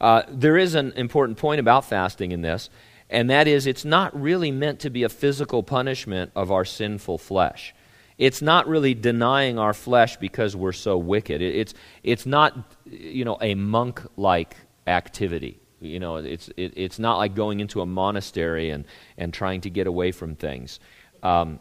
Uh, 0.01 0.23
there 0.27 0.57
is 0.57 0.73
an 0.73 0.91
important 0.93 1.37
point 1.37 1.59
about 1.59 1.85
fasting 1.85 2.31
in 2.31 2.41
this, 2.41 2.71
And 3.09 3.29
that 3.29 3.47
is, 3.47 3.67
it's 3.67 3.85
not 3.85 4.19
really 4.19 4.51
meant 4.51 4.79
to 4.81 4.89
be 4.89 5.03
a 5.03 5.09
physical 5.09 5.63
punishment 5.63 6.31
of 6.35 6.51
our 6.51 6.65
sinful 6.65 7.17
flesh. 7.19 7.73
It's 8.17 8.41
not 8.41 8.67
really 8.67 8.93
denying 8.93 9.59
our 9.59 9.73
flesh 9.73 10.17
because 10.17 10.55
we're 10.55 10.71
so 10.71 10.97
wicked. 10.97 11.41
It's, 11.41 11.73
it's 12.03 12.25
not, 12.25 12.75
you 12.85 13.23
know, 13.23 13.37
a 13.41 13.53
monk 13.53 14.01
like 14.15 14.55
activity. 14.87 15.59
You 15.79 15.99
know, 15.99 16.15
it's, 16.15 16.49
it, 16.57 16.73
it's 16.75 16.97
not 16.97 17.17
like 17.17 17.35
going 17.35 17.59
into 17.59 17.81
a 17.81 17.85
monastery 17.85 18.71
and, 18.71 18.85
and 19.17 19.31
trying 19.33 19.61
to 19.61 19.69
get 19.69 19.85
away 19.85 20.11
from 20.11 20.35
things. 20.35 20.79
Um, 21.21 21.59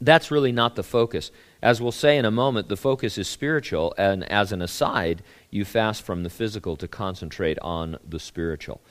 that's 0.00 0.30
really 0.30 0.52
not 0.52 0.76
the 0.76 0.82
focus. 0.82 1.30
As 1.62 1.80
we'll 1.80 1.92
say 1.92 2.18
in 2.18 2.24
a 2.24 2.30
moment, 2.30 2.68
the 2.68 2.76
focus 2.76 3.16
is 3.16 3.28
spiritual, 3.28 3.94
and 3.96 4.30
as 4.30 4.52
an 4.52 4.60
aside, 4.60 5.22
you 5.50 5.64
fast 5.64 6.02
from 6.02 6.24
the 6.24 6.30
physical 6.30 6.76
to 6.76 6.88
concentrate 6.88 7.58
on 7.60 7.96
the 8.06 8.18
spiritual. 8.18 8.82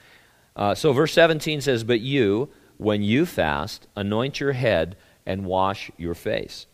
Uh, 0.56 0.74
so, 0.74 0.94
verse 0.94 1.14
17 1.14 1.62
says, 1.62 1.84
But 1.84 2.00
you, 2.00 2.50
when 2.78 3.04
you 3.04 3.26
fast, 3.26 3.88
anoint 3.96 4.40
your 4.40 4.54
head 4.54 4.96
and 5.26 5.46
wash 5.46 5.92
your 5.98 6.14
face. 6.14 6.68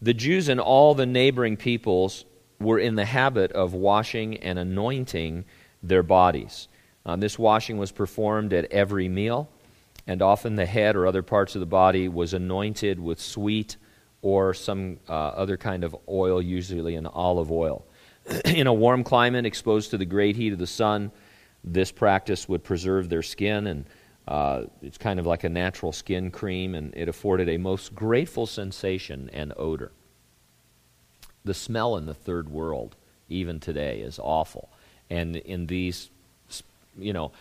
The 0.00 0.14
Jews 0.14 0.48
and 0.48 0.60
all 0.60 0.94
the 0.94 1.06
neighboring 1.06 1.56
peoples 1.56 2.24
were 2.60 2.78
in 2.78 2.96
the 2.96 3.04
habit 3.04 3.52
of 3.52 3.74
washing 3.74 4.36
and 4.38 4.58
anointing 4.58 5.44
their 5.82 6.02
bodies. 6.02 6.68
Um, 7.04 7.20
this 7.20 7.38
washing 7.38 7.78
was 7.78 7.92
performed 7.92 8.52
at 8.52 8.70
every 8.72 9.08
meal, 9.08 9.48
and 10.06 10.22
often 10.22 10.56
the 10.56 10.66
head 10.66 10.96
or 10.96 11.06
other 11.06 11.22
parts 11.22 11.54
of 11.54 11.60
the 11.60 11.66
body 11.66 12.08
was 12.08 12.34
anointed 12.34 12.98
with 13.00 13.20
sweet 13.20 13.76
or 14.22 14.54
some 14.54 14.98
uh, 15.08 15.12
other 15.12 15.56
kind 15.56 15.82
of 15.82 15.96
oil, 16.08 16.40
usually 16.40 16.94
an 16.94 17.06
olive 17.06 17.50
oil. 17.50 17.84
in 18.44 18.68
a 18.68 18.72
warm 18.72 19.02
climate, 19.02 19.44
exposed 19.44 19.90
to 19.90 19.98
the 19.98 20.04
great 20.04 20.36
heat 20.36 20.52
of 20.52 20.58
the 20.58 20.66
sun, 20.66 21.10
this 21.64 21.92
practice 21.92 22.48
would 22.48 22.62
preserve 22.62 23.08
their 23.08 23.22
skin, 23.22 23.66
and 23.66 23.84
uh, 24.28 24.64
it's 24.82 24.98
kind 24.98 25.18
of 25.18 25.26
like 25.26 25.44
a 25.44 25.48
natural 25.48 25.92
skin 25.92 26.30
cream, 26.30 26.74
and 26.74 26.94
it 26.94 27.08
afforded 27.08 27.48
a 27.48 27.56
most 27.56 27.94
grateful 27.94 28.46
sensation 28.46 29.28
and 29.32 29.52
odor. 29.56 29.92
The 31.44 31.54
smell 31.54 31.96
in 31.96 32.06
the 32.06 32.14
third 32.14 32.48
world, 32.48 32.94
even 33.28 33.58
today, 33.58 34.00
is 34.00 34.18
awful. 34.22 34.68
And 35.10 35.36
in 35.36 35.66
these, 35.66 36.10
you 36.96 37.12
know, 37.12 37.32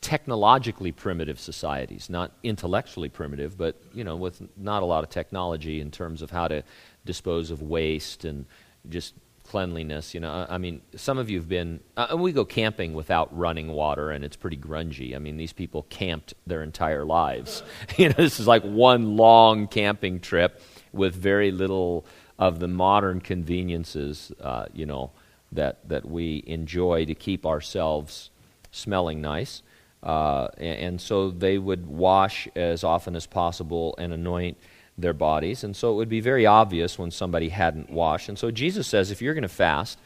technologically 0.00 0.90
primitive 0.90 1.38
societies, 1.38 2.10
not 2.10 2.32
intellectually 2.42 3.08
primitive, 3.08 3.56
but 3.56 3.76
you 3.94 4.02
know, 4.02 4.16
with 4.16 4.42
not 4.56 4.82
a 4.82 4.86
lot 4.86 5.04
of 5.04 5.10
technology 5.10 5.80
in 5.80 5.90
terms 5.90 6.22
of 6.22 6.30
how 6.30 6.48
to 6.48 6.62
dispose 7.04 7.50
of 7.50 7.62
waste 7.62 8.24
and 8.24 8.46
just 8.88 9.14
cleanliness. 9.52 10.14
You 10.14 10.20
know, 10.20 10.46
I 10.48 10.56
mean, 10.56 10.80
some 10.96 11.18
of 11.18 11.28
you 11.28 11.38
have 11.38 11.48
been. 11.48 11.80
Uh, 11.94 12.16
we 12.18 12.32
go 12.32 12.42
camping 12.42 12.94
without 12.94 13.36
running 13.36 13.68
water, 13.68 14.10
and 14.10 14.24
it's 14.24 14.34
pretty 14.34 14.56
grungy. 14.56 15.14
I 15.14 15.18
mean, 15.18 15.36
these 15.36 15.52
people 15.52 15.82
camped 15.90 16.32
their 16.46 16.62
entire 16.62 17.04
lives. 17.04 17.62
you 17.98 18.08
know, 18.08 18.14
this 18.16 18.40
is 18.40 18.46
like 18.46 18.62
one 18.62 19.18
long 19.18 19.68
camping 19.68 20.20
trip 20.20 20.62
with 20.92 21.14
very 21.14 21.50
little 21.50 22.06
of 22.38 22.60
the 22.60 22.66
modern 22.66 23.20
conveniences. 23.20 24.32
Uh, 24.40 24.64
you 24.72 24.86
know, 24.86 25.10
that 25.52 25.86
that 25.86 26.08
we 26.08 26.42
enjoy 26.46 27.04
to 27.04 27.14
keep 27.14 27.44
ourselves 27.44 28.30
smelling 28.70 29.20
nice. 29.20 29.62
Uh, 30.02 30.48
and, 30.56 30.78
and, 30.78 31.00
so 31.00 31.30
they 31.30 31.58
would 31.58 31.86
wash 31.86 32.48
as 32.56 32.82
often 32.82 33.14
as 33.14 33.24
possible 33.24 33.94
and 33.98 34.12
anoint 34.12 34.56
their 34.98 35.12
bodies. 35.12 35.64
And 35.64 35.74
so 35.74 35.92
it 35.92 35.96
would 35.96 36.08
be 36.08 36.20
very 36.20 36.46
obvious 36.46 36.98
when 36.98 37.10
somebody 37.10 37.48
hadn't 37.48 37.90
washed. 37.90 38.28
And 38.28 38.38
so 38.38 38.50
Jesus 38.50 38.86
says 38.86 39.10
if 39.10 39.22
you're 39.22 39.34
going 39.34 39.42
to 39.42 39.48
fast, 39.48 39.98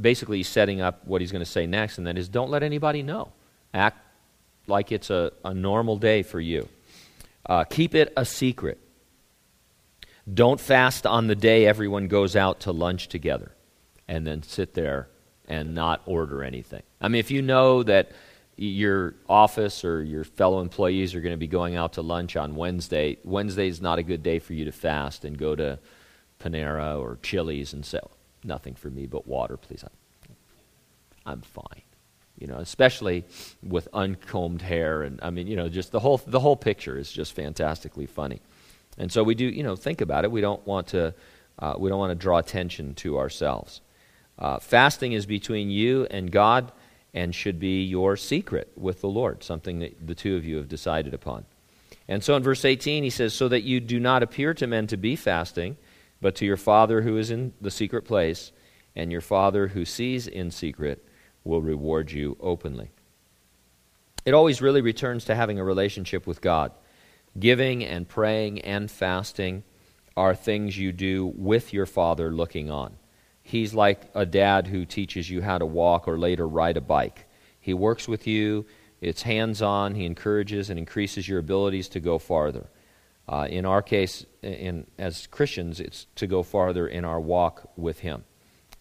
basically 0.00 0.38
he's 0.38 0.48
setting 0.48 0.80
up 0.80 1.06
what 1.06 1.20
he's 1.20 1.32
going 1.32 1.44
to 1.44 1.50
say 1.50 1.66
next, 1.66 1.98
and 1.98 2.06
that 2.06 2.16
is 2.16 2.28
don't 2.28 2.50
let 2.50 2.62
anybody 2.62 3.02
know. 3.02 3.32
Act 3.74 3.98
like 4.66 4.92
it's 4.92 5.10
a, 5.10 5.32
a 5.44 5.52
normal 5.52 5.96
day 5.96 6.22
for 6.22 6.40
you. 6.40 6.68
Uh, 7.44 7.64
keep 7.64 7.94
it 7.94 8.12
a 8.16 8.24
secret. 8.24 8.78
Don't 10.32 10.60
fast 10.60 11.04
on 11.04 11.26
the 11.26 11.34
day 11.34 11.66
everyone 11.66 12.06
goes 12.06 12.36
out 12.36 12.60
to 12.60 12.72
lunch 12.72 13.08
together 13.08 13.52
and 14.06 14.24
then 14.26 14.42
sit 14.42 14.74
there 14.74 15.08
and 15.48 15.74
not 15.74 16.00
order 16.06 16.44
anything. 16.44 16.82
I 17.00 17.08
mean, 17.08 17.18
if 17.18 17.30
you 17.32 17.42
know 17.42 17.82
that 17.82 18.12
your 18.56 19.14
office 19.28 19.84
or 19.84 20.02
your 20.02 20.24
fellow 20.24 20.60
employees 20.60 21.14
are 21.14 21.20
going 21.20 21.32
to 21.32 21.38
be 21.38 21.46
going 21.46 21.76
out 21.76 21.94
to 21.94 22.02
lunch 22.02 22.36
on 22.36 22.54
Wednesday, 22.54 23.18
Wednesday 23.24 23.68
is 23.68 23.80
not 23.80 23.98
a 23.98 24.02
good 24.02 24.22
day 24.22 24.38
for 24.38 24.52
you 24.52 24.64
to 24.66 24.72
fast 24.72 25.24
and 25.24 25.38
go 25.38 25.56
to 25.56 25.78
Panera 26.38 27.00
or 27.00 27.18
Chili's 27.22 27.72
and 27.72 27.84
say, 27.84 28.00
nothing 28.44 28.74
for 28.74 28.90
me 28.90 29.06
but 29.06 29.26
water, 29.26 29.56
please. 29.56 29.84
I'm 31.24 31.40
fine. 31.40 31.82
You 32.38 32.48
know, 32.48 32.56
especially 32.56 33.24
with 33.62 33.88
uncombed 33.92 34.62
hair 34.62 35.02
and 35.02 35.20
I 35.22 35.30
mean, 35.30 35.46
you 35.46 35.54
know, 35.54 35.68
just 35.68 35.92
the 35.92 36.00
whole 36.00 36.20
the 36.26 36.40
whole 36.40 36.56
picture 36.56 36.98
is 36.98 37.12
just 37.12 37.34
fantastically 37.34 38.06
funny. 38.06 38.40
And 38.98 39.12
so 39.12 39.22
we 39.22 39.34
do, 39.34 39.44
you 39.44 39.62
know, 39.62 39.76
think 39.76 40.00
about 40.00 40.24
it. 40.24 40.32
We 40.32 40.40
don't 40.40 40.66
want 40.66 40.88
to 40.88 41.14
uh, 41.58 41.74
we 41.78 41.88
don't 41.88 41.98
want 41.98 42.10
to 42.10 42.16
draw 42.16 42.38
attention 42.38 42.94
to 42.96 43.18
ourselves. 43.18 43.80
Uh, 44.38 44.58
fasting 44.58 45.12
is 45.12 45.24
between 45.24 45.70
you 45.70 46.06
and 46.10 46.32
God 46.32 46.72
and 47.14 47.34
should 47.34 47.58
be 47.58 47.82
your 47.82 48.16
secret 48.16 48.72
with 48.76 49.00
the 49.00 49.08
Lord, 49.08 49.42
something 49.42 49.80
that 49.80 50.06
the 50.06 50.14
two 50.14 50.36
of 50.36 50.44
you 50.44 50.56
have 50.56 50.68
decided 50.68 51.12
upon. 51.12 51.44
And 52.08 52.24
so 52.24 52.34
in 52.36 52.42
verse 52.42 52.64
18, 52.64 53.04
he 53.04 53.10
says, 53.10 53.34
So 53.34 53.48
that 53.48 53.62
you 53.62 53.80
do 53.80 54.00
not 54.00 54.22
appear 54.22 54.54
to 54.54 54.66
men 54.66 54.86
to 54.88 54.96
be 54.96 55.16
fasting, 55.16 55.76
but 56.20 56.34
to 56.36 56.46
your 56.46 56.56
Father 56.56 57.02
who 57.02 57.16
is 57.16 57.30
in 57.30 57.52
the 57.60 57.70
secret 57.70 58.02
place, 58.02 58.52
and 58.96 59.12
your 59.12 59.20
Father 59.20 59.68
who 59.68 59.84
sees 59.84 60.26
in 60.26 60.50
secret 60.50 61.06
will 61.44 61.60
reward 61.60 62.12
you 62.12 62.36
openly. 62.40 62.90
It 64.24 64.34
always 64.34 64.62
really 64.62 64.80
returns 64.80 65.24
to 65.24 65.34
having 65.34 65.58
a 65.58 65.64
relationship 65.64 66.26
with 66.26 66.40
God. 66.40 66.72
Giving 67.38 67.84
and 67.84 68.08
praying 68.08 68.60
and 68.60 68.90
fasting 68.90 69.64
are 70.16 70.34
things 70.34 70.78
you 70.78 70.92
do 70.92 71.32
with 71.34 71.72
your 71.72 71.86
Father 71.86 72.30
looking 72.30 72.70
on. 72.70 72.96
He's 73.42 73.74
like 73.74 74.02
a 74.14 74.24
dad 74.24 74.66
who 74.66 74.84
teaches 74.84 75.28
you 75.28 75.42
how 75.42 75.58
to 75.58 75.66
walk 75.66 76.06
or 76.06 76.18
later 76.18 76.46
ride 76.46 76.76
a 76.76 76.80
bike. 76.80 77.26
He 77.60 77.74
works 77.74 78.08
with 78.08 78.26
you, 78.26 78.66
it's 79.00 79.22
hands 79.22 79.62
on, 79.62 79.94
he 79.94 80.06
encourages 80.06 80.70
and 80.70 80.78
increases 80.78 81.28
your 81.28 81.40
abilities 81.40 81.88
to 81.88 82.00
go 82.00 82.18
farther. 82.18 82.68
Uh, 83.28 83.46
in 83.50 83.64
our 83.64 83.82
case, 83.82 84.26
in, 84.42 84.86
as 84.98 85.26
Christians, 85.26 85.80
it's 85.80 86.06
to 86.16 86.26
go 86.26 86.42
farther 86.42 86.86
in 86.86 87.04
our 87.04 87.20
walk 87.20 87.70
with 87.76 88.00
him. 88.00 88.24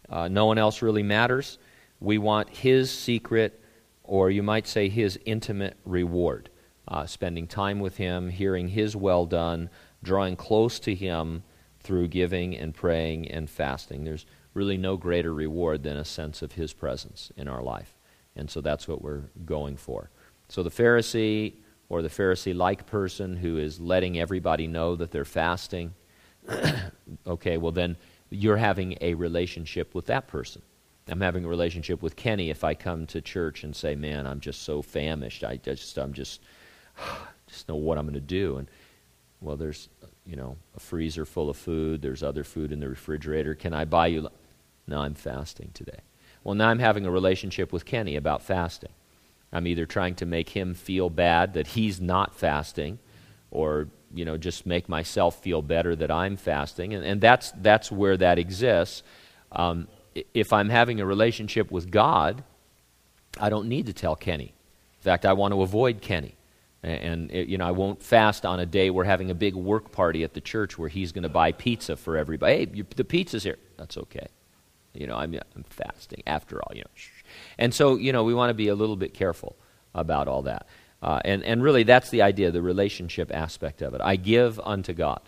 Uh, 0.10 0.28
no 0.28 0.46
one 0.46 0.58
else 0.58 0.82
really 0.82 1.04
matters. 1.04 1.58
We 2.00 2.18
want 2.18 2.50
his 2.50 2.92
secret, 2.92 3.64
or 4.04 4.30
you 4.30 4.44
might 4.44 4.68
say 4.68 4.90
his 4.90 5.20
intimate 5.26 5.78
reward. 5.86 6.50
Uh, 6.88 7.06
spending 7.06 7.48
time 7.48 7.80
with 7.80 7.98
him, 7.98 8.30
hearing 8.30 8.68
his 8.68 8.96
well 8.96 9.26
done, 9.26 9.70
drawing 10.04 10.36
close 10.36 10.80
to 10.80 10.94
him 10.94 11.44
through 11.80 12.08
giving 12.08 12.58
and 12.58 12.74
praying 12.74 13.30
and 13.30 13.50
fasting. 13.50 14.04
There's 14.04 14.26
really 14.54 14.78
no 14.78 14.98
greater 14.98 15.34
reward 15.34 15.84
than 15.84 15.98
a 15.98 16.06
sense 16.06 16.42
of 16.42 16.54
His 16.54 16.74
presence 16.74 17.32
in 17.38 17.48
our 17.48 17.62
life. 17.62 17.98
And 18.36 18.50
so 18.50 18.62
that's 18.62 18.88
what 18.88 19.02
we're 19.02 19.24
going 19.46 19.78
for. 19.78 20.10
So 20.48 20.64
the 20.64 20.70
Pharisee 20.70 21.54
or 21.90 22.02
the 22.02 22.10
Pharisee 22.10 22.56
like 22.56 22.86
person 22.86 23.36
who 23.36 23.58
is 23.58 23.80
letting 23.80 24.20
everybody 24.20 24.68
know 24.68 24.96
that 24.96 25.12
they're 25.12 25.26
fasting, 25.26 25.94
okay, 27.28 27.58
well, 27.58 27.72
then 27.72 27.98
you're 28.30 28.58
having 28.58 28.98
a 29.02 29.14
relationship 29.14 29.94
with 29.94 30.06
that 30.08 30.28
person. 30.28 30.62
I'm 31.08 31.22
having 31.22 31.44
a 31.44 31.50
relationship 31.50 32.02
with 32.02 32.16
Kenny 32.16 32.50
if 32.50 32.64
I 32.64 32.74
come 32.74 33.06
to 33.08 33.22
church 33.22 33.64
and 33.64 33.76
say, 33.76 33.96
"Man, 33.96 34.26
I'm 34.26 34.40
just 34.40 34.62
so 34.62 34.82
famished. 34.82 35.44
I 35.44 35.58
just, 35.58 35.98
I'm 35.98 36.14
just, 36.14 36.42
just 37.48 37.68
know 37.68 37.76
what 37.76 37.98
I'm 37.98 38.06
going 38.06 38.14
to 38.14 38.22
do." 38.22 38.58
And 38.58 38.70
well, 39.42 39.58
there's, 39.58 39.90
you 40.26 40.36
know, 40.36 40.56
a 40.76 40.80
freezer 40.80 41.26
full 41.26 41.50
of 41.50 41.58
food. 41.58 42.02
There's 42.02 42.24
other 42.24 42.44
food 42.44 42.72
in 42.72 42.80
the 42.80 42.88
refrigerator. 42.88 43.56
Can 43.56 43.74
I 43.74 43.86
buy 43.86 44.08
you? 44.08 44.30
Now 44.88 45.02
I'm 45.02 45.14
fasting 45.14 45.72
today. 45.74 46.00
Well, 46.44 46.56
now 46.56 46.70
I'm 46.70 46.80
having 46.80 47.06
a 47.06 47.12
relationship 47.12 47.72
with 47.72 47.86
Kenny 47.86 48.16
about 48.16 48.42
fasting. 48.42 48.92
I'm 49.54 49.68
either 49.68 49.86
trying 49.86 50.16
to 50.16 50.26
make 50.26 50.50
him 50.50 50.74
feel 50.74 51.10
bad 51.10 51.54
that 51.54 51.68
he's 51.68 52.00
not 52.00 52.36
fasting 52.36 53.00
or, 53.52 53.90
you 54.14 54.26
know, 54.26 54.38
just 54.38 54.66
make 54.66 54.88
myself 54.88 55.42
feel 55.42 55.62
better 55.62 55.96
that 55.96 56.10
I'm 56.10 56.38
fasting. 56.38 56.94
And, 56.94 57.04
and 57.04 57.22
that's, 57.22 57.52
that's 57.62 57.92
where 57.92 58.18
that 58.18 58.40
exists. 58.40 59.04
Um, 59.52 59.88
if 60.34 60.54
I'm 60.54 60.70
having 60.70 61.00
a 61.02 61.06
relationship 61.06 61.70
with 61.70 61.92
God, 61.92 62.44
I 63.40 63.50
don't 63.50 63.68
need 63.68 63.86
to 63.88 63.94
tell 63.94 64.16
Kenny. 64.16 64.54
In 65.00 65.04
fact, 65.04 65.26
I 65.26 65.34
want 65.34 65.54
to 65.54 65.62
avoid 65.62 66.02
Kenny. 66.02 66.36
And, 66.84 67.30
you 67.32 67.60
know, 67.60 67.68
I 67.68 67.72
won't 67.72 68.02
fast 68.02 68.44
on 68.44 68.60
a 68.60 68.66
day 68.66 68.90
we're 68.90 69.04
having 69.04 69.30
a 69.30 69.36
big 69.36 69.54
work 69.54 69.92
party 69.92 70.24
at 70.24 70.34
the 70.34 70.42
church 70.42 70.80
where 70.80 70.90
he's 70.90 71.12
going 71.12 71.24
to 71.24 71.30
buy 71.30 71.52
pizza 71.52 71.96
for 71.96 72.18
everybody. 72.18 72.56
Hey, 72.56 72.84
the 72.96 73.04
pizza's 73.04 73.44
here. 73.44 73.58
That's 73.78 73.98
okay. 73.98 74.28
You 74.94 75.08
know, 75.08 75.16
I'm, 75.16 75.34
I'm 75.56 75.64
fasting 75.64 76.24
after 76.28 76.62
all, 76.62 76.76
you 76.76 76.82
know. 76.82 76.90
And 77.58 77.74
so, 77.74 77.96
you 77.96 78.12
know, 78.12 78.24
we 78.24 78.34
want 78.34 78.50
to 78.50 78.54
be 78.54 78.68
a 78.68 78.76
little 78.76 78.96
bit 78.96 79.14
careful 79.14 79.56
about 79.94 80.28
all 80.28 80.44
that. 80.44 80.68
Uh, 81.02 81.20
and, 81.26 81.44
and 81.44 81.64
really, 81.64 81.84
that's 81.84 82.10
the 82.10 82.22
idea, 82.22 82.52
the 82.52 82.62
relationship 82.62 83.32
aspect 83.34 83.82
of 83.82 83.94
it. 83.94 84.02
I 84.04 84.18
give 84.18 84.60
unto 84.60 84.94
God. 84.94 85.22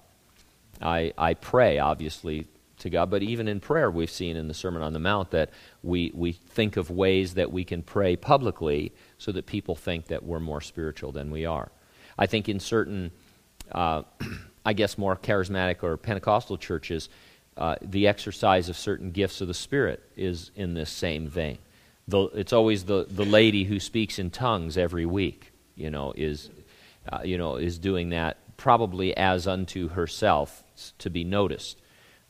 I, 0.81 1.13
I 1.17 1.33
pray, 1.33 1.79
obviously, 1.79 2.47
to 2.79 2.89
God. 2.89 3.09
But 3.09 3.23
even 3.23 3.47
in 3.47 3.59
prayer, 3.59 3.89
we've 3.89 4.11
seen 4.11 4.37
in 4.37 4.47
the 4.47 4.53
Sermon 4.53 4.81
on 4.81 4.93
the 4.93 4.99
Mount 4.99 5.31
that 5.31 5.49
we, 5.81 6.11
we 6.13 6.33
think 6.33 6.77
of 6.77 6.89
ways 6.89 7.33
that 7.33 7.51
we 7.51 7.63
can 7.63 7.81
pray 7.81 8.15
publicly 8.15 8.93
so 9.17 9.31
that 9.31 9.45
people 9.45 9.75
think 9.75 10.07
that 10.07 10.23
we're 10.23 10.39
more 10.39 10.61
spiritual 10.61 11.11
than 11.11 11.31
we 11.31 11.45
are. 11.45 11.71
I 12.17 12.27
think 12.27 12.47
in 12.47 12.59
certain, 12.59 13.11
uh, 13.71 14.03
I 14.65 14.73
guess, 14.73 14.97
more 14.97 15.15
charismatic 15.15 15.81
or 15.81 15.97
Pentecostal 15.97 16.57
churches, 16.57 17.09
uh, 17.57 17.75
the 17.81 18.07
exercise 18.07 18.69
of 18.69 18.77
certain 18.77 19.11
gifts 19.11 19.41
of 19.41 19.47
the 19.47 19.53
Spirit 19.53 20.01
is 20.15 20.51
in 20.55 20.73
this 20.73 20.89
same 20.89 21.27
vein. 21.27 21.57
The, 22.07 22.23
it's 22.33 22.53
always 22.53 22.85
the, 22.85 23.05
the 23.09 23.25
lady 23.25 23.63
who 23.63 23.79
speaks 23.79 24.19
in 24.19 24.31
tongues 24.31 24.77
every 24.77 25.05
week, 25.05 25.51
you 25.75 25.89
know, 25.89 26.13
is, 26.15 26.49
uh, 27.11 27.19
you 27.23 27.37
know, 27.37 27.55
is 27.55 27.77
doing 27.79 28.09
that 28.09 28.37
probably 28.57 29.15
as 29.15 29.47
unto 29.47 29.89
herself 29.89 30.63
to 30.97 31.09
be 31.09 31.23
noticed, 31.23 31.79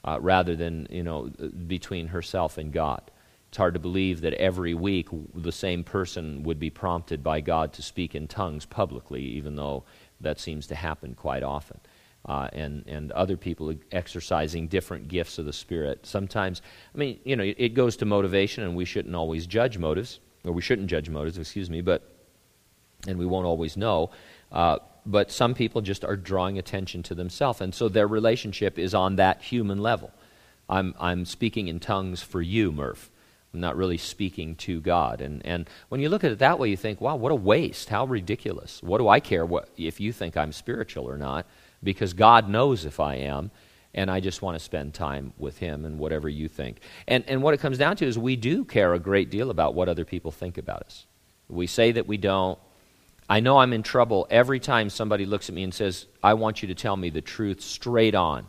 uh, 0.03 0.17
rather 0.19 0.55
than, 0.55 0.87
you 0.89 1.03
know, 1.03 1.31
between 1.67 2.07
herself 2.07 2.57
and 2.57 2.71
God. 2.71 3.01
It's 3.47 3.57
hard 3.57 3.75
to 3.75 3.79
believe 3.79 4.21
that 4.21 4.33
every 4.33 4.73
week 4.73 5.07
the 5.33 5.51
same 5.51 5.83
person 5.83 6.43
would 6.43 6.59
be 6.59 6.69
prompted 6.69 7.23
by 7.23 7.39
God 7.39 7.71
to 7.73 7.81
speak 7.81 8.15
in 8.15 8.27
tongues 8.27 8.65
publicly, 8.65 9.21
even 9.21 9.55
though 9.55 9.83
that 10.21 10.39
seems 10.39 10.67
to 10.67 10.75
happen 10.75 11.15
quite 11.15 11.43
often 11.43 11.79
uh, 12.25 12.47
and, 12.53 12.85
and 12.87 13.11
other 13.11 13.37
people 13.37 13.73
exercising 13.91 14.67
different 14.67 15.07
gifts 15.07 15.37
of 15.37 15.45
the 15.45 15.53
Spirit. 15.53 16.05
Sometimes, 16.05 16.61
I 16.93 16.97
mean, 16.97 17.19
you 17.23 17.35
know, 17.35 17.43
it 17.43 17.73
goes 17.73 17.97
to 17.97 18.05
motivation, 18.05 18.63
and 18.63 18.75
we 18.75 18.85
shouldn't 18.85 19.15
always 19.15 19.45
judge 19.45 19.77
motives, 19.77 20.19
or 20.43 20.53
we 20.53 20.61
shouldn't 20.61 20.87
judge 20.89 21.09
motives, 21.09 21.37
excuse 21.37 21.69
me, 21.69 21.81
but, 21.81 22.01
and 23.07 23.19
we 23.19 23.25
won't 23.25 23.45
always 23.45 23.75
know. 23.75 24.11
Uh, 24.51 24.77
but 25.05 25.31
some 25.31 25.53
people 25.53 25.81
just 25.81 26.05
are 26.05 26.15
drawing 26.15 26.57
attention 26.57 27.03
to 27.03 27.15
themselves, 27.15 27.59
and 27.59 27.75
so 27.75 27.89
their 27.89 28.07
relationship 28.07 28.79
is 28.79 28.93
on 28.93 29.17
that 29.17 29.41
human 29.41 29.81
level. 29.81 30.11
I'm, 30.69 30.95
I'm 30.99 31.25
speaking 31.25 31.67
in 31.67 31.79
tongues 31.79 32.21
for 32.21 32.41
you, 32.41 32.71
Murph. 32.71 33.09
I'm 33.53 33.59
not 33.59 33.75
really 33.75 33.97
speaking 33.97 34.55
to 34.55 34.81
God. 34.81 35.21
And, 35.21 35.45
and 35.45 35.69
when 35.89 36.01
you 36.01 36.09
look 36.09 36.23
at 36.23 36.31
it 36.31 36.39
that 36.39 36.57
way, 36.57 36.69
you 36.69 36.77
think, 36.77 36.99
wow, 36.99 37.15
what 37.15 37.31
a 37.31 37.35
waste. 37.35 37.89
How 37.89 38.05
ridiculous. 38.05 38.81
What 38.81 38.97
do 38.97 39.07
I 39.07 39.19
care 39.19 39.45
what, 39.45 39.69
if 39.77 39.99
you 39.99 40.11
think 40.11 40.35
I'm 40.35 40.51
spiritual 40.51 41.07
or 41.07 41.17
not? 41.17 41.45
Because 41.83 42.13
God 42.13 42.49
knows 42.49 42.85
if 42.85 42.99
I 42.99 43.15
am, 43.15 43.51
and 43.93 44.09
I 44.09 44.19
just 44.19 44.41
want 44.41 44.57
to 44.57 44.63
spend 44.63 44.93
time 44.93 45.33
with 45.37 45.57
Him 45.59 45.85
and 45.85 45.99
whatever 45.99 46.27
you 46.27 46.47
think. 46.47 46.79
And, 47.07 47.23
and 47.27 47.43
what 47.43 47.53
it 47.53 47.59
comes 47.59 47.77
down 47.77 47.95
to 47.97 48.05
is 48.05 48.17
we 48.17 48.35
do 48.35 48.65
care 48.65 48.93
a 48.93 48.99
great 48.99 49.29
deal 49.29 49.49
about 49.49 49.75
what 49.75 49.89
other 49.89 50.05
people 50.05 50.31
think 50.31 50.57
about 50.57 50.83
us. 50.83 51.05
We 51.47 51.67
say 51.67 51.91
that 51.91 52.07
we 52.07 52.17
don't. 52.17 52.57
I 53.29 53.39
know 53.39 53.57
I'm 53.57 53.73
in 53.73 53.83
trouble 53.83 54.27
every 54.29 54.59
time 54.59 54.89
somebody 54.89 55.25
looks 55.25 55.47
at 55.47 55.55
me 55.55 55.63
and 55.63 55.73
says, 55.73 56.07
I 56.21 56.33
want 56.33 56.61
you 56.61 56.67
to 56.69 56.75
tell 56.75 56.97
me 56.97 57.09
the 57.09 57.21
truth 57.21 57.61
straight 57.61 58.15
on. 58.15 58.47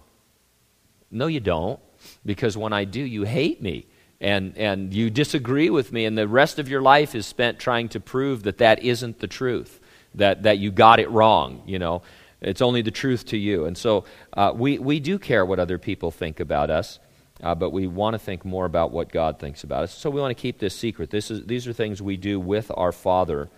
No, 1.11 1.27
you 1.27 1.41
don't, 1.41 1.79
because 2.27 2.57
when 2.57 2.73
I 2.73 2.85
do, 2.85 3.01
you 3.01 3.23
hate 3.23 3.63
me. 3.63 3.87
And, 4.21 4.57
and 4.57 4.95
you 4.95 5.11
disagree 5.11 5.69
with 5.71 5.93
me, 5.93 6.07
and 6.07 6.17
the 6.17 6.27
rest 6.27 6.59
of 6.59 6.69
your 6.69 6.81
life 6.81 7.15
is 7.15 7.27
spent 7.27 7.59
trying 7.59 7.91
to 7.91 8.01
prove 8.01 8.45
that 8.45 8.59
that 8.59 8.83
isn't 8.83 9.19
the 9.19 9.27
truth, 9.27 9.81
that, 10.15 10.45
that 10.45 10.59
you 10.59 10.71
got 10.71 10.99
it 10.99 11.11
wrong, 11.11 11.63
you 11.67 11.79
know. 11.79 12.03
It's 12.45 12.63
only 12.63 12.83
the 12.83 12.91
truth 12.91 13.27
to 13.27 13.37
you. 13.37 13.65
And 13.65 13.77
so 13.77 14.05
uh, 14.35 14.53
we, 14.55 14.79
we 14.79 15.01
do 15.01 15.19
care 15.19 15.45
what 15.45 15.59
other 15.59 15.79
people 15.79 16.11
think 16.11 16.41
about 16.41 16.71
us, 16.71 16.99
uh, 17.43 17.55
but 17.55 17.71
we 17.71 17.87
want 17.87 18.15
to 18.15 18.19
think 18.19 18.45
more 18.45 18.67
about 18.67 18.93
what 18.93 19.11
God 19.11 19.39
thinks 19.39 19.65
about 19.65 19.85
us. 19.85 19.95
So 19.95 20.11
we 20.11 20.21
want 20.21 20.37
to 20.37 20.41
keep 20.41 20.59
this 20.59 20.77
secret. 20.77 21.11
This 21.11 21.31
is, 21.31 21.47
these 21.47 21.67
are 21.67 21.73
things 21.73 22.01
we 22.01 22.17
do 22.17 22.39
with 22.39 22.71
our 22.75 22.93
Father. 22.93 23.49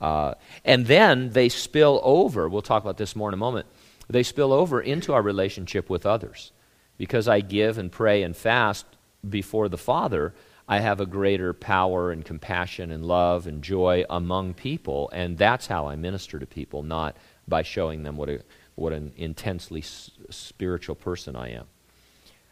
Uh, 0.00 0.34
and 0.64 0.86
then 0.86 1.30
they 1.30 1.48
spill 1.48 2.00
over. 2.04 2.48
We'll 2.48 2.62
talk 2.62 2.82
about 2.82 2.96
this 2.96 3.16
more 3.16 3.28
in 3.28 3.34
a 3.34 3.38
moment. 3.38 3.66
They 4.08 4.22
spill 4.22 4.52
over 4.52 4.80
into 4.80 5.12
our 5.12 5.22
relationship 5.22 5.90
with 5.90 6.06
others. 6.06 6.52
Because 6.96 7.28
I 7.28 7.40
give 7.40 7.78
and 7.78 7.92
pray 7.92 8.22
and 8.22 8.36
fast 8.36 8.86
before 9.28 9.68
the 9.68 9.78
Father, 9.78 10.34
I 10.68 10.80
have 10.80 11.00
a 11.00 11.06
greater 11.06 11.52
power 11.54 12.10
and 12.10 12.24
compassion 12.24 12.90
and 12.90 13.04
love 13.04 13.46
and 13.46 13.62
joy 13.62 14.04
among 14.10 14.54
people, 14.54 15.08
and 15.14 15.38
that's 15.38 15.66
how 15.66 15.86
I 15.86 15.96
minister 15.96 16.38
to 16.38 16.46
people, 16.46 16.82
not 16.82 17.16
by 17.48 17.62
showing 17.62 18.02
them 18.02 18.16
what, 18.16 18.28
a, 18.28 18.42
what 18.74 18.92
an 18.92 19.12
intensely 19.16 19.80
s- 19.80 20.10
spiritual 20.30 20.94
person 20.94 21.36
I 21.36 21.52
am. 21.52 21.64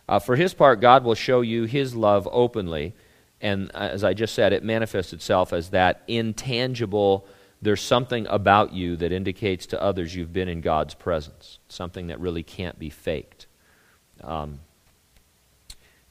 Uh, 0.09 0.19
for 0.19 0.37
his 0.37 0.55
part, 0.55 0.81
God 0.81 1.05
will 1.05 1.15
show 1.15 1.41
you 1.41 1.65
his 1.65 1.95
love 1.95 2.29
openly. 2.31 2.95
And 3.41 3.71
uh, 3.75 3.79
as 3.93 4.05
I 4.05 4.15
just 4.15 4.35
said, 4.35 4.53
it 4.53 4.63
manifests 4.63 5.13
itself 5.13 5.53
as 5.53 5.71
that 5.71 6.03
intangible, 6.07 7.27
there's 7.61 7.83
something 7.83 8.27
about 8.29 8.73
you 8.73 8.97
that 8.97 9.13
indicates 9.13 9.67
to 9.67 9.83
others 9.83 10.15
you've 10.15 10.33
been 10.33 10.49
in 10.49 10.61
God's 10.61 10.95
presence, 10.95 11.59
something 11.69 12.07
that 12.09 12.21
really 12.21 12.43
can't 12.43 12.79
be 12.79 12.91
faked. 12.91 13.47
Um, 14.23 14.61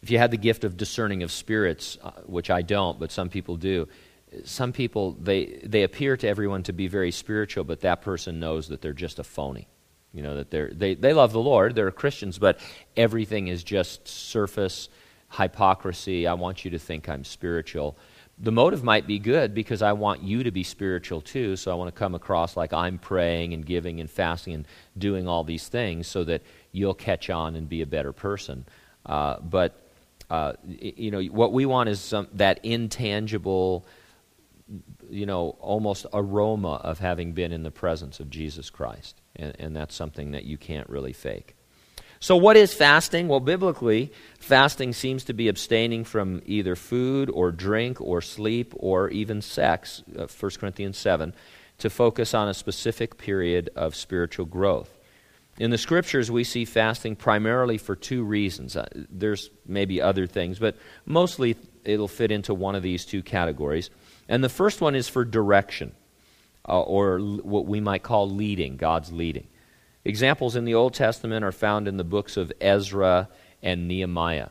if 0.01 0.11
you 0.11 0.19
had 0.19 0.29
the 0.29 0.37
gift 0.37 0.63
of 0.63 0.77
discerning 0.77 1.23
of 1.23 1.31
spirits, 1.31 1.97
uh, 2.03 2.11
which 2.25 2.51
I 2.51 2.61
don't, 2.61 2.99
but 2.99 3.11
some 3.11 3.29
people 3.29 3.57
do, 3.57 3.87
some 4.43 4.73
people 4.73 5.13
they 5.13 5.61
they 5.63 5.83
appear 5.83 6.17
to 6.17 6.27
everyone 6.27 6.63
to 6.63 6.73
be 6.73 6.87
very 6.87 7.11
spiritual, 7.11 7.63
but 7.63 7.81
that 7.81 8.01
person 8.01 8.39
knows 8.39 8.67
that 8.67 8.81
they're 8.81 8.93
just 8.93 9.19
a 9.19 9.23
phony. 9.23 9.67
You 10.13 10.21
know 10.21 10.35
that 10.37 10.51
they're 10.51 10.71
they 10.73 10.95
they 10.95 11.13
love 11.13 11.31
the 11.31 11.39
Lord, 11.39 11.75
they're 11.75 11.91
Christians, 11.91 12.37
but 12.37 12.59
everything 12.97 13.47
is 13.47 13.63
just 13.63 14.07
surface 14.07 14.89
hypocrisy. 15.31 16.27
I 16.27 16.33
want 16.33 16.65
you 16.65 16.71
to 16.71 16.79
think 16.79 17.09
I'm 17.09 17.23
spiritual. 17.23 17.97
The 18.37 18.51
motive 18.51 18.83
might 18.83 19.07
be 19.07 19.17
good 19.17 19.53
because 19.53 19.81
I 19.81 19.93
want 19.93 20.21
you 20.21 20.43
to 20.43 20.51
be 20.51 20.63
spiritual 20.63 21.21
too, 21.21 21.55
so 21.55 21.71
I 21.71 21.75
want 21.75 21.93
to 21.93 21.97
come 21.97 22.15
across 22.15 22.57
like 22.57 22.73
I'm 22.73 22.97
praying 22.97 23.53
and 23.53 23.65
giving 23.65 24.01
and 24.01 24.09
fasting 24.09 24.53
and 24.53 24.67
doing 24.97 25.27
all 25.27 25.45
these 25.45 25.69
things 25.69 26.07
so 26.07 26.25
that 26.25 26.41
you'll 26.73 26.93
catch 26.93 27.29
on 27.29 27.55
and 27.55 27.69
be 27.69 27.81
a 27.81 27.85
better 27.85 28.11
person. 28.11 28.65
Uh, 29.05 29.39
but 29.39 29.79
uh, 30.29 30.53
you 30.67 31.11
know 31.11 31.21
what 31.23 31.53
we 31.53 31.65
want 31.65 31.87
is 31.87 31.99
some, 31.99 32.27
that 32.33 32.59
intangible 32.63 33.85
you 35.09 35.25
know, 35.25 35.57
almost 35.59 36.05
aroma 36.13 36.75
of 36.83 36.99
having 36.99 37.33
been 37.33 37.51
in 37.51 37.63
the 37.63 37.71
presence 37.71 38.19
of 38.19 38.29
Jesus 38.29 38.69
Christ. 38.69 39.21
And, 39.35 39.55
and 39.59 39.75
that's 39.75 39.95
something 39.95 40.31
that 40.31 40.45
you 40.45 40.57
can't 40.57 40.89
really 40.89 41.13
fake. 41.13 41.55
So, 42.19 42.35
what 42.35 42.57
is 42.57 42.73
fasting? 42.73 43.27
Well, 43.27 43.39
biblically, 43.39 44.11
fasting 44.39 44.93
seems 44.93 45.25
to 45.25 45.33
be 45.33 45.47
abstaining 45.47 46.05
from 46.05 46.41
either 46.45 46.75
food 46.75 47.29
or 47.29 47.51
drink 47.51 48.01
or 48.01 48.21
sleep 48.21 48.73
or 48.77 49.09
even 49.09 49.41
sex, 49.41 50.01
uh, 50.17 50.25
1 50.27 50.51
Corinthians 50.59 50.97
7, 50.97 51.33
to 51.79 51.89
focus 51.89 52.33
on 52.33 52.47
a 52.47 52.53
specific 52.53 53.17
period 53.17 53.69
of 53.75 53.95
spiritual 53.95 54.45
growth. 54.45 54.89
In 55.57 55.71
the 55.71 55.77
scriptures, 55.77 56.31
we 56.31 56.43
see 56.43 56.65
fasting 56.65 57.15
primarily 57.15 57.77
for 57.77 57.95
two 57.95 58.23
reasons. 58.23 58.75
Uh, 58.75 58.87
there's 58.93 59.49
maybe 59.65 60.01
other 60.01 60.25
things, 60.25 60.57
but 60.57 60.75
mostly 61.05 61.55
it'll 61.83 62.07
fit 62.07 62.31
into 62.31 62.53
one 62.53 62.75
of 62.75 62.83
these 62.83 63.05
two 63.05 63.21
categories. 63.21 63.89
And 64.27 64.43
the 64.43 64.49
first 64.49 64.81
one 64.81 64.95
is 64.95 65.07
for 65.07 65.23
direction, 65.23 65.93
uh, 66.67 66.81
or 66.81 67.19
l- 67.19 67.39
what 67.43 67.65
we 67.65 67.79
might 67.79 68.03
call 68.03 68.29
leading, 68.29 68.77
God's 68.77 69.11
leading. 69.11 69.47
Examples 70.03 70.55
in 70.55 70.65
the 70.65 70.75
Old 70.75 70.93
Testament 70.93 71.43
are 71.43 71.51
found 71.51 71.87
in 71.87 71.97
the 71.97 72.03
books 72.03 72.37
of 72.37 72.51
Ezra 72.61 73.29
and 73.61 73.87
Nehemiah, 73.87 74.49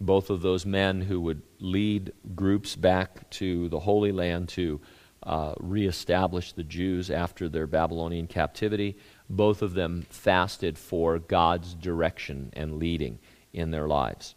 both 0.00 0.30
of 0.30 0.42
those 0.42 0.66
men 0.66 1.02
who 1.02 1.20
would 1.20 1.42
lead 1.60 2.12
groups 2.34 2.76
back 2.76 3.28
to 3.30 3.68
the 3.68 3.80
Holy 3.80 4.12
Land 4.12 4.48
to 4.50 4.80
uh, 5.22 5.54
reestablish 5.58 6.52
the 6.52 6.62
Jews 6.62 7.10
after 7.10 7.48
their 7.48 7.66
Babylonian 7.66 8.26
captivity. 8.26 8.96
Both 9.28 9.62
of 9.62 9.74
them 9.74 10.06
fasted 10.08 10.78
for 10.78 11.18
God's 11.18 11.74
direction 11.74 12.50
and 12.52 12.78
leading 12.78 13.18
in 13.52 13.70
their 13.70 13.88
lives. 13.88 14.34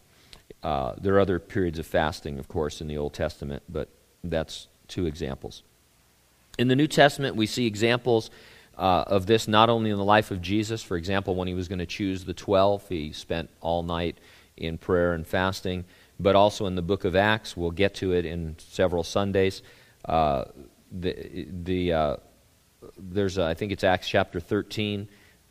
Uh, 0.64 0.94
there 1.00 1.16
are 1.16 1.20
other 1.20 1.40
periods 1.40 1.80
of 1.80 1.86
fasting, 1.86 2.40
of 2.40 2.48
course, 2.48 2.82
in 2.82 2.88
the 2.88 2.98
Old 2.98 3.14
Testament, 3.14 3.64
but 3.70 3.90
that's 4.24 4.68
two 4.90 5.06
examples. 5.06 5.64
In 6.58 6.68
the 6.68 6.76
New 6.76 6.88
Testament, 6.88 7.36
we 7.36 7.46
see 7.46 7.66
examples 7.66 8.30
uh, 8.78 9.04
of 9.08 9.26
this 9.26 9.48
not 9.48 9.70
only 9.70 9.92
in 9.92 9.98
the 9.98 10.04
life 10.04 10.32
of 10.32 10.42
Jesus. 10.42 10.82
For 10.84 10.98
example, 10.98 11.36
when 11.36 11.48
he 11.48 11.54
was 11.54 11.68
going 11.68 11.80
to 11.80 11.86
choose 11.86 12.26
the 12.26 12.34
12, 12.34 12.90
he 12.90 13.12
spent 13.12 13.50
all 13.62 13.84
night 13.84 14.18
in 14.58 14.78
prayer 14.78 15.14
and 15.14 15.26
fasting, 15.26 15.86
but 16.20 16.36
also 16.36 16.66
in 16.66 16.76
the 16.76 16.82
book 16.82 17.06
of 17.06 17.16
Acts. 17.16 17.56
We'll 17.56 17.72
get 17.72 17.96
to 17.96 18.14
it 18.14 18.26
in 18.26 18.56
several 18.58 19.04
Sundays. 19.04 19.62
Uh, 20.06 20.46
the, 20.92 21.48
the, 21.64 21.94
uh, 21.94 22.16
there's, 22.98 23.38
a, 23.38 23.46
I 23.46 23.54
think 23.54 23.72
it's 23.72 23.84
Acts 23.84 24.08
chapter 24.08 24.40
13, 24.40 25.08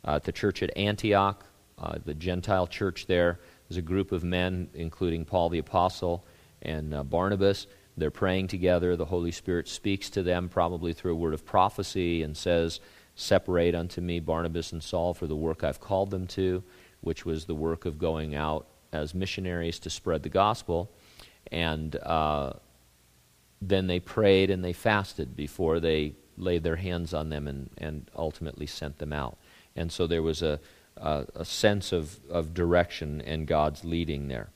uh, 0.07 0.15
at 0.15 0.23
the 0.23 0.31
church 0.31 0.63
at 0.63 0.75
Antioch, 0.77 1.43
uh, 1.77 1.97
the 2.03 2.13
Gentile 2.13 2.67
church 2.67 3.05
there. 3.07 3.39
There's 3.67 3.77
a 3.77 3.83
group 3.83 4.11
of 4.11 4.23
men, 4.23 4.69
including 4.73 5.25
Paul 5.25 5.49
the 5.49 5.59
Apostle 5.59 6.25
and 6.61 6.93
uh, 6.93 7.03
Barnabas, 7.03 7.67
they're 7.99 8.11
praying 8.11 8.47
together. 8.47 8.95
The 8.95 9.05
Holy 9.05 9.31
Spirit 9.31 9.67
speaks 9.67 10.09
to 10.11 10.23
them, 10.23 10.49
probably 10.49 10.93
through 10.93 11.13
a 11.13 11.17
word 11.17 11.33
of 11.33 11.45
prophecy, 11.45 12.23
and 12.23 12.35
says, 12.35 12.79
Separate 13.15 13.75
unto 13.75 13.99
me 13.99 14.19
Barnabas 14.19 14.71
and 14.71 14.81
Saul 14.81 15.13
for 15.13 15.27
the 15.27 15.35
work 15.35 15.63
I've 15.63 15.81
called 15.81 16.09
them 16.09 16.25
to, 16.27 16.63
which 17.01 17.25
was 17.25 17.45
the 17.45 17.55
work 17.55 17.85
of 17.85 17.99
going 17.99 18.33
out 18.33 18.65
as 18.93 19.13
missionaries 19.13 19.79
to 19.79 19.89
spread 19.89 20.23
the 20.23 20.29
gospel. 20.29 20.89
And 21.51 21.95
uh, 21.97 22.53
then 23.61 23.87
they 23.87 23.99
prayed 23.99 24.49
and 24.49 24.63
they 24.63 24.73
fasted 24.73 25.35
before 25.35 25.79
they 25.79 26.15
laid 26.37 26.63
their 26.63 26.77
hands 26.77 27.13
on 27.13 27.29
them 27.29 27.47
and, 27.47 27.69
and 27.77 28.09
ultimately 28.15 28.65
sent 28.65 28.97
them 28.97 29.11
out. 29.11 29.37
And 29.75 29.91
so 29.91 30.07
there 30.07 30.23
was 30.23 30.41
a, 30.41 30.59
uh, 30.97 31.25
a 31.35 31.45
sense 31.45 31.91
of, 31.91 32.19
of 32.29 32.53
direction 32.53 33.21
and 33.21 33.45
God's 33.45 33.83
leading 33.83 34.27
there. 34.27 34.49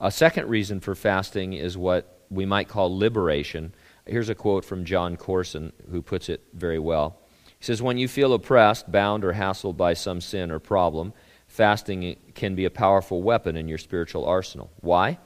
A 0.00 0.10
second 0.10 0.48
reason 0.48 0.78
for 0.78 0.94
fasting 0.94 1.54
is 1.54 1.76
what 1.76 2.17
we 2.30 2.46
might 2.46 2.68
call 2.68 2.96
liberation. 2.96 3.74
Here's 4.06 4.28
a 4.28 4.34
quote 4.34 4.64
from 4.64 4.84
Jon 4.84 5.16
Courson, 5.16 5.72
who 5.90 6.02
puts 6.02 6.28
it 6.28 6.42
very 6.52 6.78
well. 6.78 7.18
He 7.58 7.64
says, 7.64 7.82
When 7.82 7.98
you 7.98 8.08
feel 8.08 8.32
oppressed, 8.32 8.90
bound, 8.90 9.24
or 9.24 9.32
hassled 9.34 9.76
by 9.76 9.94
some 9.94 10.20
sin 10.20 10.50
or 10.50 10.58
problem, 10.58 11.12
fasting 11.46 12.16
can 12.34 12.54
be 12.54 12.64
a 12.64 12.70
powerful 12.70 13.22
weapon 13.22 13.56
in 13.56 13.68
your 13.68 13.78
spiritual 13.78 14.24
arsenal. 14.24 14.70
Why? 14.80 15.18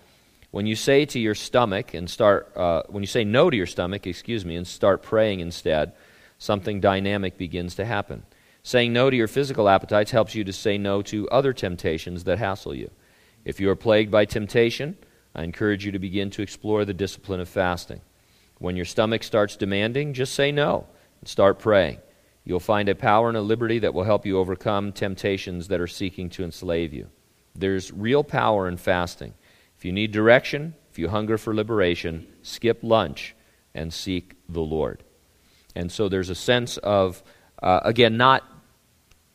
When 0.51 0.67
you 0.67 0.77
say 0.77 1.07
to 1.07 1.19
your 1.19 1.35
stomach 1.35 1.95
and 1.95 2.09
start, 2.11 2.53
uh, 2.57 2.83
when 2.89 3.03
you 3.03 3.07
say 3.07 3.25
no 3.25 3.49
to 3.49 3.57
your 3.57 3.67
stomach, 3.67 4.07
excuse 4.07 4.45
me, 4.45 4.57
and 4.57 4.67
start 4.67 5.03
praying 5.03 5.41
instead, 5.41 5.93
something 6.39 6.81
dynamic 6.81 7.39
begins 7.39 7.75
to 7.77 7.85
happen. 7.85 8.25
Saying 8.63 8.93
no 8.93 9.11
to 9.11 9.17
your 9.17 9.29
physical 9.29 9.69
appetites 9.69 10.11
helps 10.11 10.35
you 10.35 10.45
to 10.45 10.53
say 10.53 10.79
no 10.79 11.03
to 11.03 11.29
other 11.31 11.53
temptations 11.53 12.25
that 12.25 12.39
hassle 12.39 12.75
you. 12.75 12.91
If 13.45 13.61
you 13.61 13.71
are 13.71 13.77
plagued 13.77 14.11
by 14.11 14.25
temptation, 14.25 14.97
I 15.35 15.45
encourage 15.45 15.85
you 15.85 15.93
to 15.93 15.99
begin 15.99 16.31
to 16.31 16.43
explore 16.43 16.85
the 16.85 16.95
discipline 16.95 17.41
of 17.41 17.49
fasting. 17.49 18.01
When 18.59 18.77
your 18.77 18.85
stomach 18.85 19.23
starts 19.23 19.57
demanding, 19.57 20.15
just 20.15 20.35
say 20.35 20.53
no 20.53 20.87
and 21.21 21.29
start 21.29 21.59
praying. 21.59 21.99
You'll 22.45 22.61
find 22.61 22.89
a 22.89 22.95
power 22.95 23.29
and 23.29 23.37
a 23.37 23.41
liberty 23.41 23.79
that 23.81 23.95
will 23.95 24.05
help 24.05 24.27
you 24.27 24.39
overcome 24.39 24.93
temptations 24.93 25.69
that 25.69 25.81
are 25.81 25.87
seeking 25.87 26.29
to 26.31 26.45
enslave 26.45 26.93
you. 26.93 27.09
There's 27.55 27.93
real 27.93 28.25
power 28.25 28.69
in 28.69 28.77
fasting. 28.77 29.35
If 29.77 29.85
you 29.85 29.93
need 29.93 30.13
direction, 30.13 30.75
if 30.91 30.99
you 30.99 31.09
hunger 31.09 31.39
for 31.39 31.55
liberation, 31.55 32.27
skip 32.43 32.81
lunch 32.83 33.35
and 33.75 33.93
seek 33.93 34.35
the 34.49 34.61
Lord. 34.61 35.03
And 35.75 35.91
so 35.91 36.09
there's 36.09 36.31
a 36.31 36.35
sense 36.35 36.77
of, 36.79 37.23
uh, 37.63 37.81
again, 37.85 38.17
not, 38.17 38.45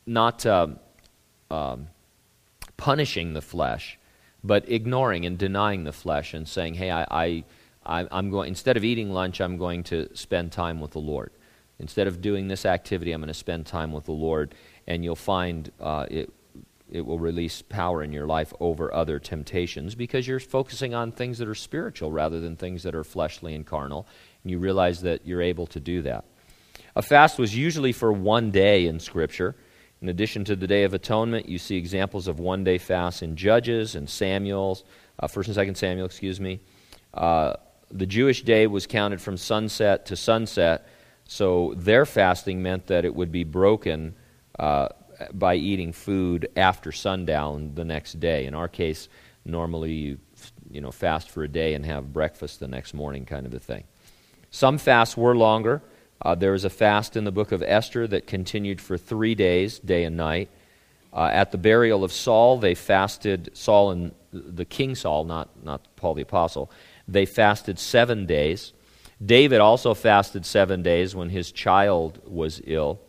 not 0.06 0.46
um, 0.46 0.80
um, 1.50 1.88
punishing 2.76 3.34
the 3.34 3.42
flesh, 3.42 3.98
but 4.43 4.69
ignoring 4.69 5.26
and 5.26 5.38
denying 5.38 5.84
the 5.84 5.91
flesh 5.91 6.34
and 6.34 6.47
saying, 6.47 6.76
hey, 6.76 6.91
I, 6.91 7.43
I, 7.86 8.08
I'm 8.12 8.30
going, 8.30 8.50
instead 8.50 8.78
of 8.78 8.84
eating 8.84 9.12
lunch, 9.12 9.41
I'm 9.41 9.58
going 9.58 9.84
to 9.86 10.15
spend 10.15 10.52
time 10.52 10.80
with 10.80 10.91
the 10.91 11.00
Lord. 11.00 11.32
Instead 11.80 12.08
of 12.08 12.21
doing 12.21 12.47
this 12.47 12.65
activity, 12.65 13.12
I'm 13.12 13.21
going 13.21 13.28
to 13.28 13.34
spend 13.34 13.65
time 13.65 13.91
with 13.91 14.06
the 14.06 14.12
Lord, 14.12 14.56
and 14.88 15.04
you'll 15.04 15.15
find 15.15 15.71
uh, 15.80 16.08
it, 16.10 16.34
it 16.91 17.06
will 17.06 17.19
release 17.19 17.62
power 17.62 18.02
in 18.02 18.12
your 18.12 18.26
life 18.26 18.54
over 18.60 18.93
other 18.93 19.19
temptations 19.19 19.93
because 19.93 20.28
you're 20.28 20.39
focusing 20.39 20.93
on 20.93 21.12
things 21.12 21.38
that 21.38 21.47
are 21.47 21.56
spiritual 21.56 22.12
rather 22.12 22.39
than 22.39 22.56
things 22.56 22.84
that 22.84 22.95
are 22.95 23.04
fleshly 23.04 23.54
and 23.54 23.65
carnal, 23.65 24.08
and 24.43 24.52
you 24.52 24.60
realize 24.60 25.02
that 25.02 25.26
you're 25.26 25.41
able 25.41 25.67
to 25.67 25.80
do 25.80 26.02
that. 26.02 26.26
A 26.95 27.02
fast 27.02 27.38
was 27.38 27.56
usually 27.56 27.91
for 27.91 28.12
one 28.12 28.50
day 28.50 28.88
in 28.88 29.00
Scripture. 29.00 29.56
In 30.02 30.10
addition 30.10 30.44
to 30.46 30.56
the 30.56 30.68
Day 30.68 30.84
of 30.84 30.94
Atonement, 30.94 31.50
you 31.50 31.58
see 31.58 31.76
examples 31.76 32.28
of 32.28 32.40
one 32.40 32.64
day 32.64 32.78
fasts 32.78 33.22
in 33.22 33.36
Judges 33.36 33.96
and 33.96 34.08
Samuel's, 34.10 34.84
uh, 35.20 35.28
1st 35.28 35.58
and 35.58 35.76
2nd 35.76 35.78
Samuel, 35.78 36.06
excuse 36.06 36.40
me. 36.40 36.60
Uh, 37.14 37.54
the 37.90 38.06
Jewish 38.06 38.44
day 38.44 38.68
was 38.68 38.86
counted 38.86 39.22
from 39.22 39.38
sunset 39.38 40.06
to 40.08 40.16
sunset, 40.16 40.88
so 41.26 41.74
their 41.76 42.06
fasting 42.06 42.62
meant 42.62 42.88
that 42.88 43.06
it 43.06 43.16
would 43.16 43.32
be 43.32 43.44
broken 43.44 44.16
uh, 44.60 44.90
by 45.34 45.56
eating 45.56 45.92
food 45.92 46.50
after 46.56 46.92
sundown 46.92 47.74
the 47.74 47.86
next 47.86 48.20
day. 48.20 48.46
In 48.46 48.54
our 48.54 48.68
case, 48.68 49.10
normally 49.46 49.94
you, 49.94 50.20
you 50.70 50.82
know, 50.82 50.92
fast 50.92 51.32
for 51.32 51.44
a 51.44 51.48
day 51.48 51.74
and 51.74 51.86
have 51.86 52.14
breakfast 52.14 52.60
the 52.60 52.68
next 52.68 52.94
morning, 52.94 53.26
kind 53.26 53.46
of 53.46 53.54
a 53.54 53.60
thing. 53.60 53.84
Some 54.52 54.78
fasts 54.78 55.18
were 55.18 55.36
longer. 55.36 55.82
Uh, 56.21 56.36
there 56.36 56.51
was 56.51 56.65
a 56.65 56.69
fast 56.69 57.15
in 57.15 57.23
the 57.23 57.32
book 57.32 57.51
of 57.51 57.62
Esther 57.62 58.08
that 58.08 58.27
continued 58.27 58.82
for 58.82 58.97
three 58.97 59.36
days, 59.36 59.80
day 59.80 60.03
and 60.03 60.17
night. 60.17 60.49
Uh, 61.13 61.30
at 61.32 61.51
the 61.51 61.58
burial 61.58 62.03
of 62.03 62.12
Saul, 62.12 62.60
they 62.60 62.75
fasted, 62.75 63.49
Saul 63.53 63.91
and 63.91 64.12
the 64.32 64.65
king 64.65 64.95
Saul, 64.95 65.23
not, 65.23 65.49
not 65.63 65.88
Paul 65.95 66.15
the 66.15 66.21
apostle, 66.21 66.71
they 67.08 67.25
fasted 67.25 67.80
seven 67.80 68.25
days. 68.25 68.73
David 69.23 69.60
also 69.60 69.93
fasted 69.93 70.45
seven 70.45 70.84
days 70.84 71.15
when 71.15 71.30
his 71.30 71.51
child 71.51 72.21
was 72.25 72.62
ill. 72.65 72.99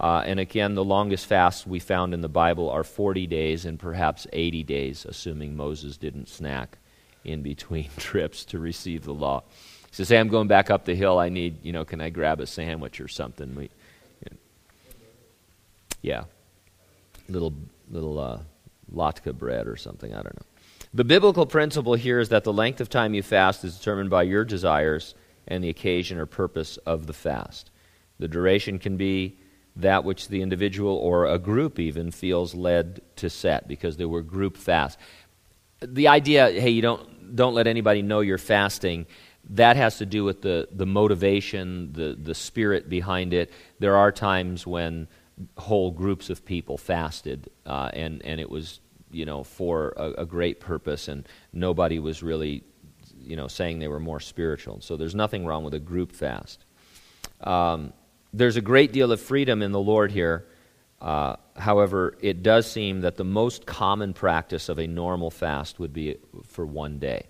Uh, 0.00 0.22
and 0.26 0.38
again, 0.38 0.74
the 0.74 0.84
longest 0.84 1.26
fasts 1.26 1.66
we 1.66 1.78
found 1.80 2.14
in 2.14 2.20
the 2.20 2.28
Bible 2.28 2.70
are 2.70 2.84
40 2.84 3.26
days 3.26 3.64
and 3.64 3.78
perhaps 3.78 4.26
80 4.32 4.62
days, 4.62 5.04
assuming 5.04 5.56
Moses 5.56 5.96
didn't 5.96 6.28
snack 6.28 6.78
in 7.24 7.42
between 7.42 7.88
trips 7.96 8.44
to 8.46 8.58
receive 8.58 9.04
the 9.04 9.14
law. 9.14 9.42
Says, 9.90 10.08
Hey, 10.08 10.18
I'm 10.18 10.28
going 10.28 10.48
back 10.48 10.70
up 10.70 10.84
the 10.84 10.94
hill. 10.94 11.18
I 11.18 11.28
need, 11.28 11.64
you 11.64 11.72
know, 11.72 11.84
can 11.84 12.00
I 12.00 12.10
grab 12.10 12.40
a 12.40 12.46
sandwich 12.46 13.00
or 13.00 13.08
something? 13.08 13.54
We, 13.54 13.64
you 13.64 14.30
know, 14.30 14.36
yeah. 16.02 16.24
Little, 17.28 17.54
little 17.90 18.18
uh, 18.18 18.40
latke 18.92 19.32
bread 19.34 19.66
or 19.66 19.76
something. 19.76 20.12
I 20.12 20.22
don't 20.22 20.36
know. 20.36 20.46
The 20.94 21.04
biblical 21.04 21.44
principle 21.44 21.94
here 21.94 22.18
is 22.18 22.30
that 22.30 22.44
the 22.44 22.52
length 22.52 22.80
of 22.80 22.88
time 22.88 23.12
you 23.12 23.22
fast 23.22 23.64
is 23.64 23.76
determined 23.76 24.08
by 24.08 24.22
your 24.22 24.44
desires 24.44 25.14
and 25.46 25.62
the 25.62 25.68
occasion 25.68 26.18
or 26.18 26.26
purpose 26.26 26.76
of 26.78 27.06
the 27.06 27.12
fast. 27.12 27.70
The 28.18 28.28
duration 28.28 28.78
can 28.78 28.96
be 28.96 29.38
that 29.76 30.04
which 30.04 30.28
the 30.28 30.42
individual 30.42 30.94
or 30.96 31.26
a 31.26 31.38
group 31.38 31.78
even 31.78 32.10
feels 32.10 32.54
led 32.54 33.00
to 33.16 33.30
set 33.30 33.68
because 33.68 33.96
there 33.96 34.08
were 34.08 34.22
group 34.22 34.56
fasts. 34.56 35.00
The 35.80 36.08
idea, 36.08 36.50
hey, 36.50 36.70
you 36.70 36.82
don't, 36.82 37.36
don't 37.36 37.54
let 37.54 37.66
anybody 37.66 38.02
know 38.02 38.20
you're 38.20 38.38
fasting 38.38 39.06
that 39.50 39.76
has 39.76 39.98
to 39.98 40.06
do 40.06 40.24
with 40.24 40.42
the, 40.42 40.68
the 40.70 40.86
motivation, 40.86 41.92
the, 41.92 42.16
the 42.20 42.34
spirit 42.34 42.88
behind 42.88 43.32
it. 43.32 43.50
There 43.78 43.96
are 43.96 44.12
times 44.12 44.66
when 44.66 45.08
whole 45.56 45.90
groups 45.90 46.30
of 46.30 46.44
people 46.44 46.76
fasted, 46.76 47.48
uh, 47.64 47.90
and, 47.92 48.22
and 48.24 48.40
it 48.40 48.50
was, 48.50 48.80
you 49.10 49.24
know, 49.24 49.44
for 49.44 49.94
a, 49.96 50.22
a, 50.22 50.26
great 50.26 50.60
purpose, 50.60 51.08
and 51.08 51.26
nobody 51.52 51.98
was 51.98 52.22
really, 52.22 52.64
you 53.20 53.36
know, 53.36 53.48
saying 53.48 53.78
they 53.78 53.88
were 53.88 54.00
more 54.00 54.20
spiritual. 54.20 54.80
So 54.80 54.96
there's 54.96 55.14
nothing 55.14 55.46
wrong 55.46 55.64
with 55.64 55.74
a 55.74 55.78
group 55.78 56.12
fast. 56.12 56.64
Um, 57.40 57.92
there's 58.32 58.56
a 58.56 58.60
great 58.60 58.92
deal 58.92 59.12
of 59.12 59.20
freedom 59.20 59.62
in 59.62 59.72
the 59.72 59.80
Lord 59.80 60.10
here. 60.10 60.46
Uh, 61.00 61.36
however, 61.56 62.16
it 62.20 62.42
does 62.42 62.70
seem 62.70 63.02
that 63.02 63.16
the 63.16 63.24
most 63.24 63.64
common 63.64 64.12
practice 64.12 64.68
of 64.68 64.78
a 64.78 64.86
normal 64.86 65.30
fast 65.30 65.78
would 65.78 65.92
be 65.92 66.16
for 66.44 66.66
one 66.66 66.98
day. 66.98 67.26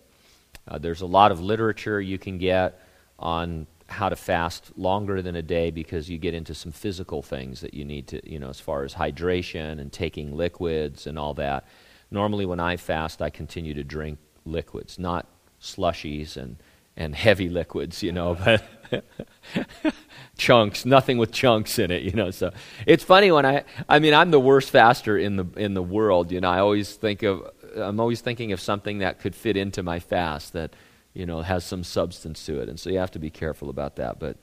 Uh, 0.68 0.78
there's 0.78 1.00
a 1.00 1.06
lot 1.06 1.32
of 1.32 1.40
literature 1.40 2.00
you 2.00 2.18
can 2.18 2.38
get 2.38 2.80
on 3.18 3.66
how 3.88 4.08
to 4.08 4.16
fast 4.16 4.70
longer 4.76 5.22
than 5.22 5.34
a 5.34 5.42
day 5.42 5.70
because 5.70 6.10
you 6.10 6.18
get 6.18 6.34
into 6.34 6.54
some 6.54 6.70
physical 6.70 7.22
things 7.22 7.60
that 7.62 7.72
you 7.72 7.84
need 7.84 8.06
to, 8.06 8.30
you 8.30 8.38
know, 8.38 8.48
as 8.48 8.60
far 8.60 8.84
as 8.84 8.94
hydration 8.94 9.80
and 9.80 9.92
taking 9.92 10.36
liquids 10.36 11.06
and 11.06 11.18
all 11.18 11.34
that. 11.34 11.66
Normally, 12.10 12.46
when 12.46 12.60
I 12.60 12.76
fast, 12.76 13.22
I 13.22 13.30
continue 13.30 13.74
to 13.74 13.84
drink 13.84 14.18
liquids, 14.44 14.98
not 14.98 15.26
slushies 15.60 16.36
and, 16.36 16.56
and 16.96 17.14
heavy 17.14 17.48
liquids, 17.48 18.02
you 18.02 18.12
know, 18.12 18.34
but 18.34 18.62
chunks, 20.38 20.84
nothing 20.84 21.18
with 21.18 21.32
chunks 21.32 21.78
in 21.78 21.90
it, 21.90 22.02
you 22.02 22.12
know. 22.12 22.30
So 22.30 22.52
it's 22.86 23.04
funny 23.04 23.30
when 23.30 23.46
I, 23.46 23.64
I 23.88 23.98
mean, 23.98 24.14
I'm 24.14 24.30
the 24.30 24.40
worst 24.40 24.70
faster 24.70 25.16
in 25.16 25.36
the 25.36 25.46
in 25.56 25.74
the 25.74 25.82
world, 25.82 26.30
you 26.30 26.40
know. 26.40 26.50
I 26.50 26.60
always 26.60 26.94
think 26.94 27.22
of 27.22 27.50
I'm 27.78 28.00
always 28.00 28.20
thinking 28.20 28.52
of 28.52 28.60
something 28.60 28.98
that 28.98 29.20
could 29.20 29.34
fit 29.34 29.56
into 29.56 29.82
my 29.82 30.00
fast 30.00 30.52
that, 30.52 30.74
you 31.14 31.26
know, 31.26 31.42
has 31.42 31.64
some 31.64 31.84
substance 31.84 32.44
to 32.46 32.60
it. 32.60 32.68
And 32.68 32.78
so 32.78 32.90
you 32.90 32.98
have 32.98 33.10
to 33.12 33.18
be 33.18 33.30
careful 33.30 33.70
about 33.70 33.96
that. 33.96 34.18
But 34.18 34.36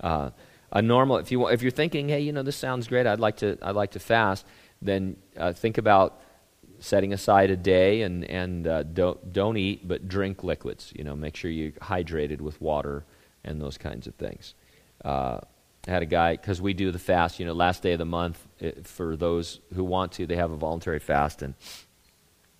uh, 0.00 0.30
a 0.72 0.82
normal, 0.82 1.18
if, 1.18 1.30
you, 1.30 1.48
if 1.48 1.62
you're 1.62 1.70
thinking, 1.70 2.08
hey, 2.08 2.20
you 2.20 2.32
know, 2.32 2.42
this 2.42 2.56
sounds 2.56 2.88
great, 2.88 3.06
I'd 3.06 3.20
like 3.20 3.36
to, 3.38 3.58
I'd 3.62 3.76
like 3.76 3.92
to 3.92 4.00
fast, 4.00 4.46
then 4.82 5.16
uh, 5.36 5.52
think 5.52 5.78
about 5.78 6.20
setting 6.78 7.12
aside 7.12 7.50
a 7.50 7.56
day 7.56 8.02
and, 8.02 8.24
and 8.24 8.66
uh, 8.66 8.82
don't, 8.82 9.32
don't 9.32 9.56
eat, 9.56 9.86
but 9.88 10.08
drink 10.08 10.44
liquids. 10.44 10.92
You 10.94 11.04
know, 11.04 11.16
make 11.16 11.36
sure 11.36 11.50
you're 11.50 11.72
hydrated 11.72 12.40
with 12.40 12.60
water 12.60 13.04
and 13.44 13.60
those 13.60 13.78
kinds 13.78 14.06
of 14.06 14.14
things. 14.16 14.54
Uh, 15.04 15.40
I 15.86 15.90
had 15.90 16.02
a 16.02 16.06
guy, 16.06 16.32
because 16.32 16.60
we 16.60 16.74
do 16.74 16.90
the 16.90 16.98
fast, 16.98 17.38
you 17.38 17.46
know, 17.46 17.52
last 17.52 17.82
day 17.82 17.92
of 17.92 17.98
the 17.98 18.04
month, 18.04 18.44
it, 18.58 18.88
for 18.88 19.16
those 19.16 19.60
who 19.72 19.84
want 19.84 20.10
to, 20.12 20.26
they 20.26 20.34
have 20.34 20.50
a 20.50 20.56
voluntary 20.56 20.98
fast. 20.98 21.42
And 21.42 21.54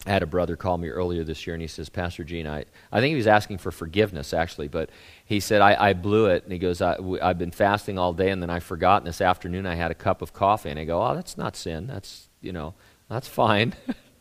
I 0.06 0.10
had 0.10 0.22
a 0.22 0.26
brother 0.26 0.54
call 0.54 0.78
me 0.78 0.88
earlier 0.88 1.24
this 1.24 1.46
year, 1.46 1.54
and 1.54 1.60
he 1.60 1.66
says, 1.66 1.88
Pastor 1.88 2.22
Gene, 2.22 2.46
I, 2.46 2.64
I 2.92 3.00
think 3.00 3.10
he 3.10 3.16
was 3.16 3.26
asking 3.26 3.58
for 3.58 3.72
forgiveness, 3.72 4.32
actually, 4.32 4.68
but 4.68 4.88
he 5.24 5.40
said, 5.40 5.60
I, 5.60 5.88
I 5.88 5.92
blew 5.94 6.26
it. 6.26 6.44
And 6.44 6.52
he 6.52 6.60
goes, 6.60 6.80
I, 6.80 6.94
w- 6.94 7.18
I've 7.20 7.38
been 7.38 7.50
fasting 7.50 7.98
all 7.98 8.12
day, 8.12 8.30
and 8.30 8.40
then 8.40 8.48
I 8.48 8.60
forgot, 8.60 9.02
and 9.02 9.08
this 9.08 9.20
afternoon 9.20 9.66
I 9.66 9.74
had 9.74 9.90
a 9.90 9.94
cup 9.94 10.22
of 10.22 10.32
coffee. 10.32 10.70
And 10.70 10.78
I 10.78 10.84
go, 10.84 11.02
Oh, 11.02 11.14
that's 11.14 11.36
not 11.36 11.56
sin. 11.56 11.88
That's, 11.88 12.28
you 12.40 12.52
know, 12.52 12.74
that's 13.08 13.26
fine. 13.26 13.74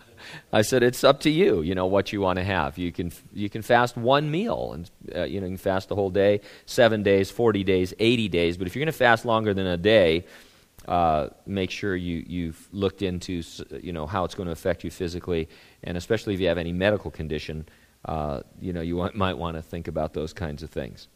I 0.54 0.64
said, 0.64 0.82
It's 0.82 1.04
up 1.04 1.20
to 1.22 1.30
you, 1.30 1.62
you 1.62 1.76
know, 1.76 1.86
what 1.86 2.12
you 2.12 2.20
want 2.20 2.40
to 2.40 2.44
have. 2.44 2.80
You 2.80 2.92
can, 2.92 3.12
you 3.32 3.48
can 3.48 3.62
fast 3.62 3.96
one 3.96 4.32
meal, 4.32 4.74
and, 4.74 4.90
uh, 5.16 5.24
you 5.26 5.40
know, 5.40 5.46
you 5.46 5.52
can 5.52 5.58
fast 5.58 5.90
the 5.90 5.96
whole 5.96 6.10
day, 6.10 6.42
seven 6.66 7.04
days, 7.04 7.30
40 7.30 7.64
days, 7.64 7.94
80 8.00 8.28
days. 8.30 8.58
But 8.58 8.66
if 8.66 8.76
you're 8.76 8.82
going 8.82 8.92
to 8.92 8.98
fast 8.98 9.24
longer 9.24 9.54
than 9.54 9.68
a 9.68 9.78
day, 9.78 10.26
uh, 10.88 11.30
make 11.46 11.72
sure 11.72 11.96
you, 11.96 12.24
you've 12.28 12.68
looked 12.72 13.02
into 13.02 13.42
you 13.82 13.94
know, 13.94 14.06
how 14.06 14.24
it's 14.24 14.36
going 14.36 14.48
to 14.48 14.52
affect 14.52 14.84
you 14.84 14.92
physically, 14.92 15.50
and 15.84 15.98
especially 15.98 16.34
if 16.34 16.40
you 16.40 16.48
have 16.48 16.58
any 16.58 16.72
medical 16.72 17.12
condition, 17.12 17.68
uh, 18.06 18.42
you, 18.60 18.74
know, 18.74 18.82
you 18.82 18.96
want, 18.96 19.16
might 19.26 19.38
want 19.38 19.56
to 19.56 19.62
think 19.62 19.88
about 19.88 20.14
those 20.14 20.34
kinds 20.34 20.64
of 20.64 20.70
things. 20.70 21.08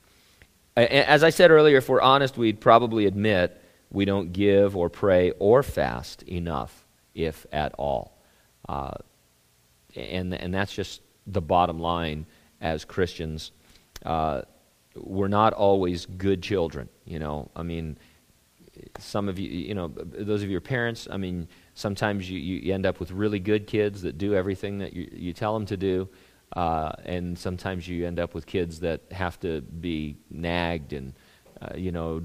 As 0.75 1.23
I 1.23 1.29
said 1.29 1.51
earlier, 1.51 1.77
if 1.77 1.89
we're 1.89 2.01
honest, 2.01 2.38
we'd 2.38 2.62
probably 2.62 3.05
admit 3.05 3.62
we 3.91 4.05
don't 4.05 4.32
give 4.32 4.77
or 4.77 4.89
pray 4.89 5.32
or 5.39 5.62
fast 5.62 6.23
enough 6.23 6.86
if 7.13 7.45
at 7.51 7.73
all. 7.73 8.17
Uh, 8.67 8.93
and, 9.95 10.34
and 10.34 10.53
that's 10.53 10.73
just 10.73 11.01
the 11.27 11.41
bottom 11.41 11.79
line 11.79 12.25
as 12.62 12.86
Christians. 12.86 13.51
Uh, 14.05 14.43
we're 14.95 15.27
not 15.27 15.53
always 15.53 16.05
good 16.05 16.41
children, 16.41 16.89
you 17.05 17.19
know. 17.19 17.49
I 17.55 17.63
mean, 17.63 17.97
some 18.97 19.29
of 19.29 19.39
you, 19.39 19.49
you 19.49 19.73
know, 19.73 19.87
those 19.95 20.43
of 20.43 20.49
your 20.49 20.61
parents, 20.61 21.07
I 21.09 21.17
mean, 21.17 21.47
sometimes 21.73 22.29
you, 22.29 22.39
you 22.39 22.73
end 22.73 22.85
up 22.85 22.99
with 22.99 23.11
really 23.11 23.39
good 23.39 23.67
kids 23.67 24.01
that 24.03 24.17
do 24.17 24.35
everything 24.35 24.79
that 24.79 24.93
you, 24.93 25.09
you 25.11 25.33
tell 25.33 25.53
them 25.53 25.65
to 25.67 25.77
do. 25.77 26.09
Uh, 26.53 26.91
and 27.05 27.37
sometimes 27.37 27.87
you 27.87 28.07
end 28.07 28.19
up 28.19 28.33
with 28.33 28.45
kids 28.45 28.79
that 28.79 29.01
have 29.11 29.39
to 29.41 29.61
be 29.61 30.17
nagged 30.31 30.93
and, 30.93 31.13
uh, 31.61 31.75
you 31.75 31.91
know, 31.91 32.23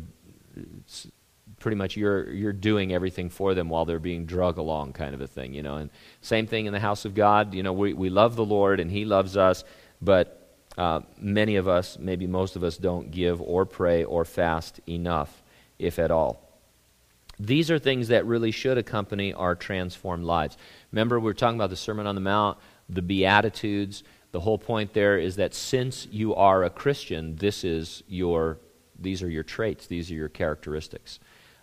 pretty 1.58 1.76
much 1.76 1.96
you're, 1.96 2.30
you're 2.30 2.52
doing 2.52 2.92
everything 2.92 3.28
for 3.28 3.54
them 3.54 3.68
while 3.68 3.84
they're 3.84 3.98
being 3.98 4.24
drug 4.24 4.58
along, 4.58 4.92
kind 4.92 5.14
of 5.14 5.20
a 5.20 5.26
thing, 5.26 5.52
you 5.52 5.62
know. 5.62 5.76
And 5.76 5.90
same 6.22 6.46
thing 6.46 6.66
in 6.66 6.72
the 6.72 6.80
house 6.80 7.04
of 7.04 7.14
God. 7.14 7.54
You 7.54 7.62
know, 7.62 7.72
we, 7.72 7.92
we 7.92 8.10
love 8.10 8.36
the 8.36 8.44
Lord 8.44 8.80
and 8.80 8.90
He 8.90 9.04
loves 9.04 9.36
us, 9.36 9.64
but 10.00 10.56
uh, 10.76 11.00
many 11.18 11.56
of 11.56 11.68
us, 11.68 11.98
maybe 11.98 12.26
most 12.26 12.56
of 12.56 12.64
us, 12.64 12.76
don't 12.76 13.10
give 13.10 13.40
or 13.40 13.64
pray 13.64 14.04
or 14.04 14.24
fast 14.24 14.80
enough, 14.88 15.42
if 15.78 15.98
at 15.98 16.10
all. 16.10 16.43
These 17.46 17.70
are 17.70 17.78
things 17.78 18.08
that 18.08 18.26
really 18.26 18.50
should 18.50 18.78
accompany 18.78 19.32
our 19.32 19.54
transformed 19.54 20.24
lives. 20.24 20.56
Remember, 20.92 21.20
we 21.20 21.30
are 21.30 21.34
talking 21.34 21.58
about 21.58 21.70
the 21.70 21.76
Sermon 21.76 22.06
on 22.06 22.14
the 22.14 22.20
Mount, 22.20 22.58
the 22.88 23.02
Beatitudes. 23.02 24.02
The 24.32 24.40
whole 24.40 24.58
point 24.58 24.94
there 24.94 25.18
is 25.18 25.36
that 25.36 25.54
since 25.54 26.06
you 26.10 26.34
are 26.34 26.64
a 26.64 26.70
Christian, 26.70 27.36
this 27.36 27.64
is 27.64 28.02
your, 28.08 28.58
these 28.98 29.22
are 29.22 29.28
your 29.28 29.42
traits, 29.42 29.86
these 29.86 30.10
are 30.10 30.14
your 30.14 30.28
characteristics. 30.28 31.20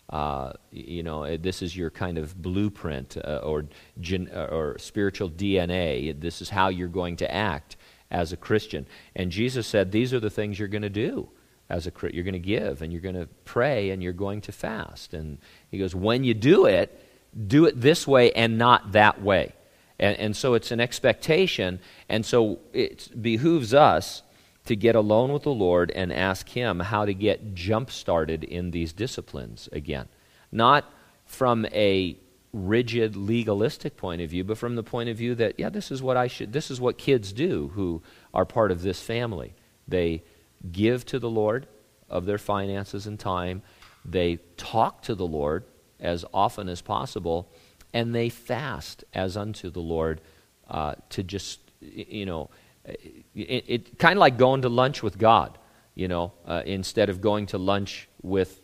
Uh, 0.10 0.54
you 0.72 1.04
know, 1.04 1.24
eh, 1.24 1.38
this 1.40 1.62
is 1.62 1.76
your 1.76 1.90
kind 1.90 2.18
of 2.18 2.40
blueprint 2.42 3.18
uh, 3.18 3.40
or, 3.44 3.66
gen, 4.00 4.30
uh, 4.34 4.48
or 4.52 4.78
spiritual 4.78 5.30
DNA. 5.30 6.20
This 6.20 6.42
is 6.42 6.50
how 6.50 6.68
you're 6.68 6.90
going 6.90 7.16
to 7.18 7.34
act 7.34 7.78
as 8.10 8.34
a 8.34 8.38
Christian. 8.38 8.86
And 9.16 9.32
Jesus 9.32 9.66
said, 9.68 9.92
These 9.92 10.14
are 10.14 10.20
the 10.20 10.30
things 10.30 10.60
you're 10.60 10.68
going 10.68 10.82
to 10.82 10.90
do 10.90 11.30
as 11.72 11.88
a 11.88 11.92
you're 12.12 12.24
going 12.24 12.34
to 12.34 12.40
give 12.40 12.82
and 12.82 12.92
you're 12.92 13.02
going 13.02 13.16
to 13.16 13.28
pray 13.46 13.92
and 13.92 14.04
you're 14.04 14.14
going 14.14 14.42
to 14.42 14.52
fast. 14.52 15.14
And 15.14 15.38
he 15.72 15.80
goes 15.80 15.96
when 15.96 16.24
you 16.24 16.34
do 16.34 16.66
it 16.66 17.08
do 17.48 17.66
it 17.66 17.80
this 17.80 18.06
way 18.06 18.30
and 18.34 18.58
not 18.58 18.92
that 18.92 19.22
way. 19.22 19.54
And, 19.98 20.18
and 20.18 20.36
so 20.36 20.54
it's 20.54 20.72
an 20.72 20.82
expectation. 20.82 21.80
And 22.10 22.26
so 22.26 22.60
it 22.74 23.10
behooves 23.20 23.74
us 23.74 24.22
to 24.66 24.76
get 24.76 24.96
alone 24.96 25.32
with 25.32 25.44
the 25.44 25.52
lord 25.52 25.92
and 25.92 26.12
ask 26.14 26.50
him 26.50 26.82
how 26.82 27.06
to 27.06 27.14
get 27.14 27.56
jump 27.56 27.90
started 27.90 28.44
in 28.44 28.72
these 28.72 28.92
disciplines 28.92 29.70
again. 29.72 30.08
Not 30.52 30.86
from 31.26 31.66
a 31.68 32.18
rigid 32.54 33.16
legalistic 33.16 33.96
point 33.96 34.22
of 34.22 34.30
view 34.30 34.44
but 34.44 34.58
from 34.58 34.76
the 34.76 34.84
point 34.84 35.08
of 35.08 35.16
view 35.16 35.34
that 35.34 35.58
yeah 35.58 35.70
this 35.70 35.90
is 35.90 36.04
what 36.04 36.18
i 36.18 36.28
should 36.28 36.52
this 36.52 36.70
is 36.70 36.82
what 36.82 36.98
kids 36.98 37.32
do 37.32 37.72
who 37.76 38.02
are 38.34 38.46
part 38.46 38.72
of 38.72 38.82
this 38.82 39.02
family. 39.02 39.54
They 39.88 40.24
give 40.72 41.06
to 41.08 41.20
the 41.20 41.30
Lord 41.30 41.68
of 42.10 42.26
their 42.26 42.38
finances 42.38 43.08
and 43.08 43.20
time. 43.20 43.62
They 44.06 44.40
talk 44.58 45.04
to 45.04 45.16
the 45.16 45.26
Lord 45.26 45.64
as 46.00 46.26
often 46.34 46.68
as 46.70 46.82
possible, 46.82 47.50
and 47.94 48.14
they 48.14 48.30
fast 48.30 49.04
as 49.14 49.38
unto 49.38 49.70
the 49.70 49.80
Lord 49.80 50.22
uh, 50.70 50.96
to 51.10 51.24
just, 51.24 51.60
you 51.80 52.26
know, 52.26 52.50
it, 52.86 53.66
it 53.68 54.00
kind 54.00 54.14
of 54.14 54.20
like 54.20 54.38
going 54.38 54.64
to 54.64 54.70
lunch 54.70 55.04
with 55.04 55.18
God, 55.18 55.58
you 55.96 56.08
know, 56.08 56.34
uh, 56.46 56.64
instead 56.66 57.10
of 57.10 57.22
going 57.22 57.46
to 57.48 57.58
lunch 57.58 58.08
with 58.22 58.62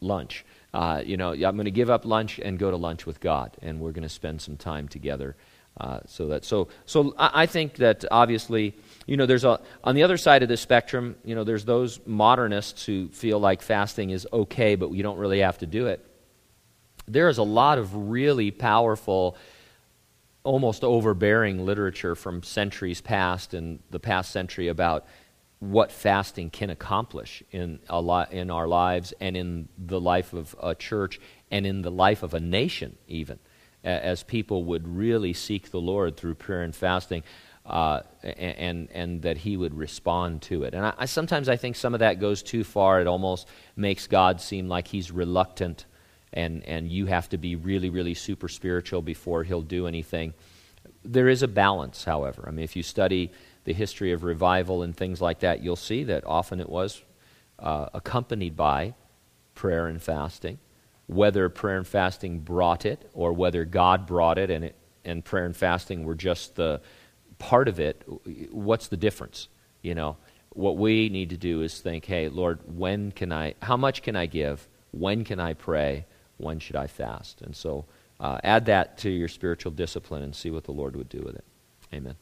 lunch. 0.00 0.44
Uh, 0.72 1.02
you 1.04 1.16
know, 1.16 1.32
I'm 1.32 1.56
going 1.56 1.64
to 1.64 1.70
give 1.70 1.90
up 1.90 2.04
lunch 2.04 2.38
and 2.38 2.58
go 2.58 2.70
to 2.70 2.76
lunch 2.76 3.06
with 3.06 3.20
God, 3.20 3.56
and 3.62 3.80
we're 3.80 3.92
going 3.92 4.02
to 4.02 4.08
spend 4.08 4.40
some 4.40 4.56
time 4.56 4.88
together. 4.88 5.36
Uh, 5.80 6.00
so 6.06 6.26
that 6.26 6.44
so 6.44 6.68
so 6.86 7.14
I, 7.16 7.42
I 7.42 7.46
think 7.46 7.74
that 7.76 8.04
obviously 8.10 8.74
you 9.08 9.16
know, 9.16 9.24
there's 9.24 9.44
a, 9.44 9.58
on 9.82 9.94
the 9.94 10.02
other 10.02 10.18
side 10.18 10.42
of 10.42 10.50
the 10.50 10.56
spectrum, 10.58 11.16
you 11.24 11.34
know, 11.34 11.42
there's 11.42 11.64
those 11.64 11.98
modernists 12.04 12.84
who 12.84 13.08
feel 13.08 13.40
like 13.40 13.62
fasting 13.62 14.10
is 14.10 14.28
okay, 14.30 14.74
but 14.74 14.92
you 14.92 15.02
don't 15.02 15.16
really 15.16 15.38
have 15.38 15.56
to 15.58 15.66
do 15.66 15.86
it. 15.86 16.04
There 17.06 17.30
is 17.30 17.38
a 17.38 17.42
lot 17.42 17.78
of 17.78 18.10
really 18.10 18.50
powerful, 18.50 19.34
almost 20.44 20.84
overbearing 20.84 21.64
literature 21.64 22.14
from 22.14 22.42
centuries 22.42 23.00
past 23.00 23.54
and 23.54 23.78
the 23.90 23.98
past 23.98 24.30
century 24.30 24.68
about 24.68 25.06
what 25.58 25.90
fasting 25.90 26.50
can 26.50 26.68
accomplish 26.68 27.42
in, 27.50 27.78
a 27.88 28.02
lot, 28.02 28.30
in 28.30 28.50
our 28.50 28.68
lives 28.68 29.14
and 29.20 29.38
in 29.38 29.70
the 29.78 29.98
life 29.98 30.34
of 30.34 30.54
a 30.62 30.74
church 30.74 31.18
and 31.50 31.66
in 31.66 31.80
the 31.80 31.90
life 31.90 32.22
of 32.22 32.34
a 32.34 32.40
nation, 32.40 32.98
even, 33.08 33.38
as 33.82 34.22
people 34.22 34.64
would 34.64 34.86
really 34.86 35.32
seek 35.32 35.70
the 35.70 35.80
Lord 35.80 36.14
through 36.14 36.34
prayer 36.34 36.60
and 36.60 36.76
fasting 36.76 37.22
uh, 37.68 38.00
and, 38.22 38.88
and 38.92 39.22
that 39.22 39.36
he 39.36 39.56
would 39.56 39.74
respond 39.74 40.40
to 40.40 40.64
it. 40.64 40.74
And 40.74 40.86
I, 40.86 40.94
I, 40.98 41.04
sometimes 41.04 41.48
I 41.48 41.56
think 41.56 41.76
some 41.76 41.92
of 41.92 42.00
that 42.00 42.18
goes 42.18 42.42
too 42.42 42.64
far. 42.64 43.00
It 43.00 43.06
almost 43.06 43.46
makes 43.76 44.06
God 44.06 44.40
seem 44.40 44.68
like 44.68 44.88
he's 44.88 45.10
reluctant 45.10 45.84
and, 46.32 46.64
and 46.64 46.90
you 46.90 47.06
have 47.06 47.28
to 47.28 47.38
be 47.38 47.56
really, 47.56 47.90
really 47.90 48.14
super 48.14 48.48
spiritual 48.48 49.02
before 49.02 49.44
he'll 49.44 49.62
do 49.62 49.86
anything. 49.86 50.32
There 51.04 51.28
is 51.28 51.42
a 51.42 51.48
balance, 51.48 52.04
however. 52.04 52.44
I 52.46 52.50
mean, 52.50 52.64
if 52.64 52.74
you 52.74 52.82
study 52.82 53.32
the 53.64 53.74
history 53.74 54.12
of 54.12 54.24
revival 54.24 54.82
and 54.82 54.96
things 54.96 55.20
like 55.20 55.40
that, 55.40 55.62
you'll 55.62 55.76
see 55.76 56.04
that 56.04 56.24
often 56.26 56.60
it 56.60 56.68
was 56.68 57.02
uh, 57.58 57.86
accompanied 57.92 58.56
by 58.56 58.94
prayer 59.54 59.86
and 59.86 60.02
fasting. 60.02 60.58
Whether 61.06 61.48
prayer 61.50 61.76
and 61.76 61.86
fasting 61.86 62.40
brought 62.40 62.86
it 62.86 63.10
or 63.12 63.32
whether 63.32 63.66
God 63.66 64.06
brought 64.06 64.38
it 64.38 64.50
and, 64.50 64.64
it, 64.64 64.74
and 65.04 65.22
prayer 65.22 65.44
and 65.44 65.56
fasting 65.56 66.04
were 66.04 66.14
just 66.14 66.56
the, 66.56 66.80
part 67.38 67.68
of 67.68 67.80
it, 67.80 68.02
what's 68.50 68.88
the 68.88 68.96
difference? 68.96 69.48
You 69.82 69.94
know, 69.94 70.16
what 70.50 70.76
we 70.76 71.08
need 71.08 71.30
to 71.30 71.36
do 71.36 71.62
is 71.62 71.80
think, 71.80 72.04
hey, 72.04 72.28
Lord, 72.28 72.60
when 72.66 73.12
can 73.12 73.32
I, 73.32 73.54
how 73.62 73.76
much 73.76 74.02
can 74.02 74.16
I 74.16 74.26
give? 74.26 74.66
When 74.90 75.24
can 75.24 75.40
I 75.40 75.54
pray? 75.54 76.06
When 76.36 76.58
should 76.58 76.76
I 76.76 76.86
fast? 76.86 77.42
And 77.42 77.54
so 77.54 77.84
uh, 78.20 78.38
add 78.42 78.66
that 78.66 78.98
to 78.98 79.10
your 79.10 79.28
spiritual 79.28 79.72
discipline 79.72 80.22
and 80.22 80.34
see 80.34 80.50
what 80.50 80.64
the 80.64 80.72
Lord 80.72 80.96
would 80.96 81.08
do 81.08 81.20
with 81.20 81.36
it. 81.36 81.44
Amen. 81.92 82.16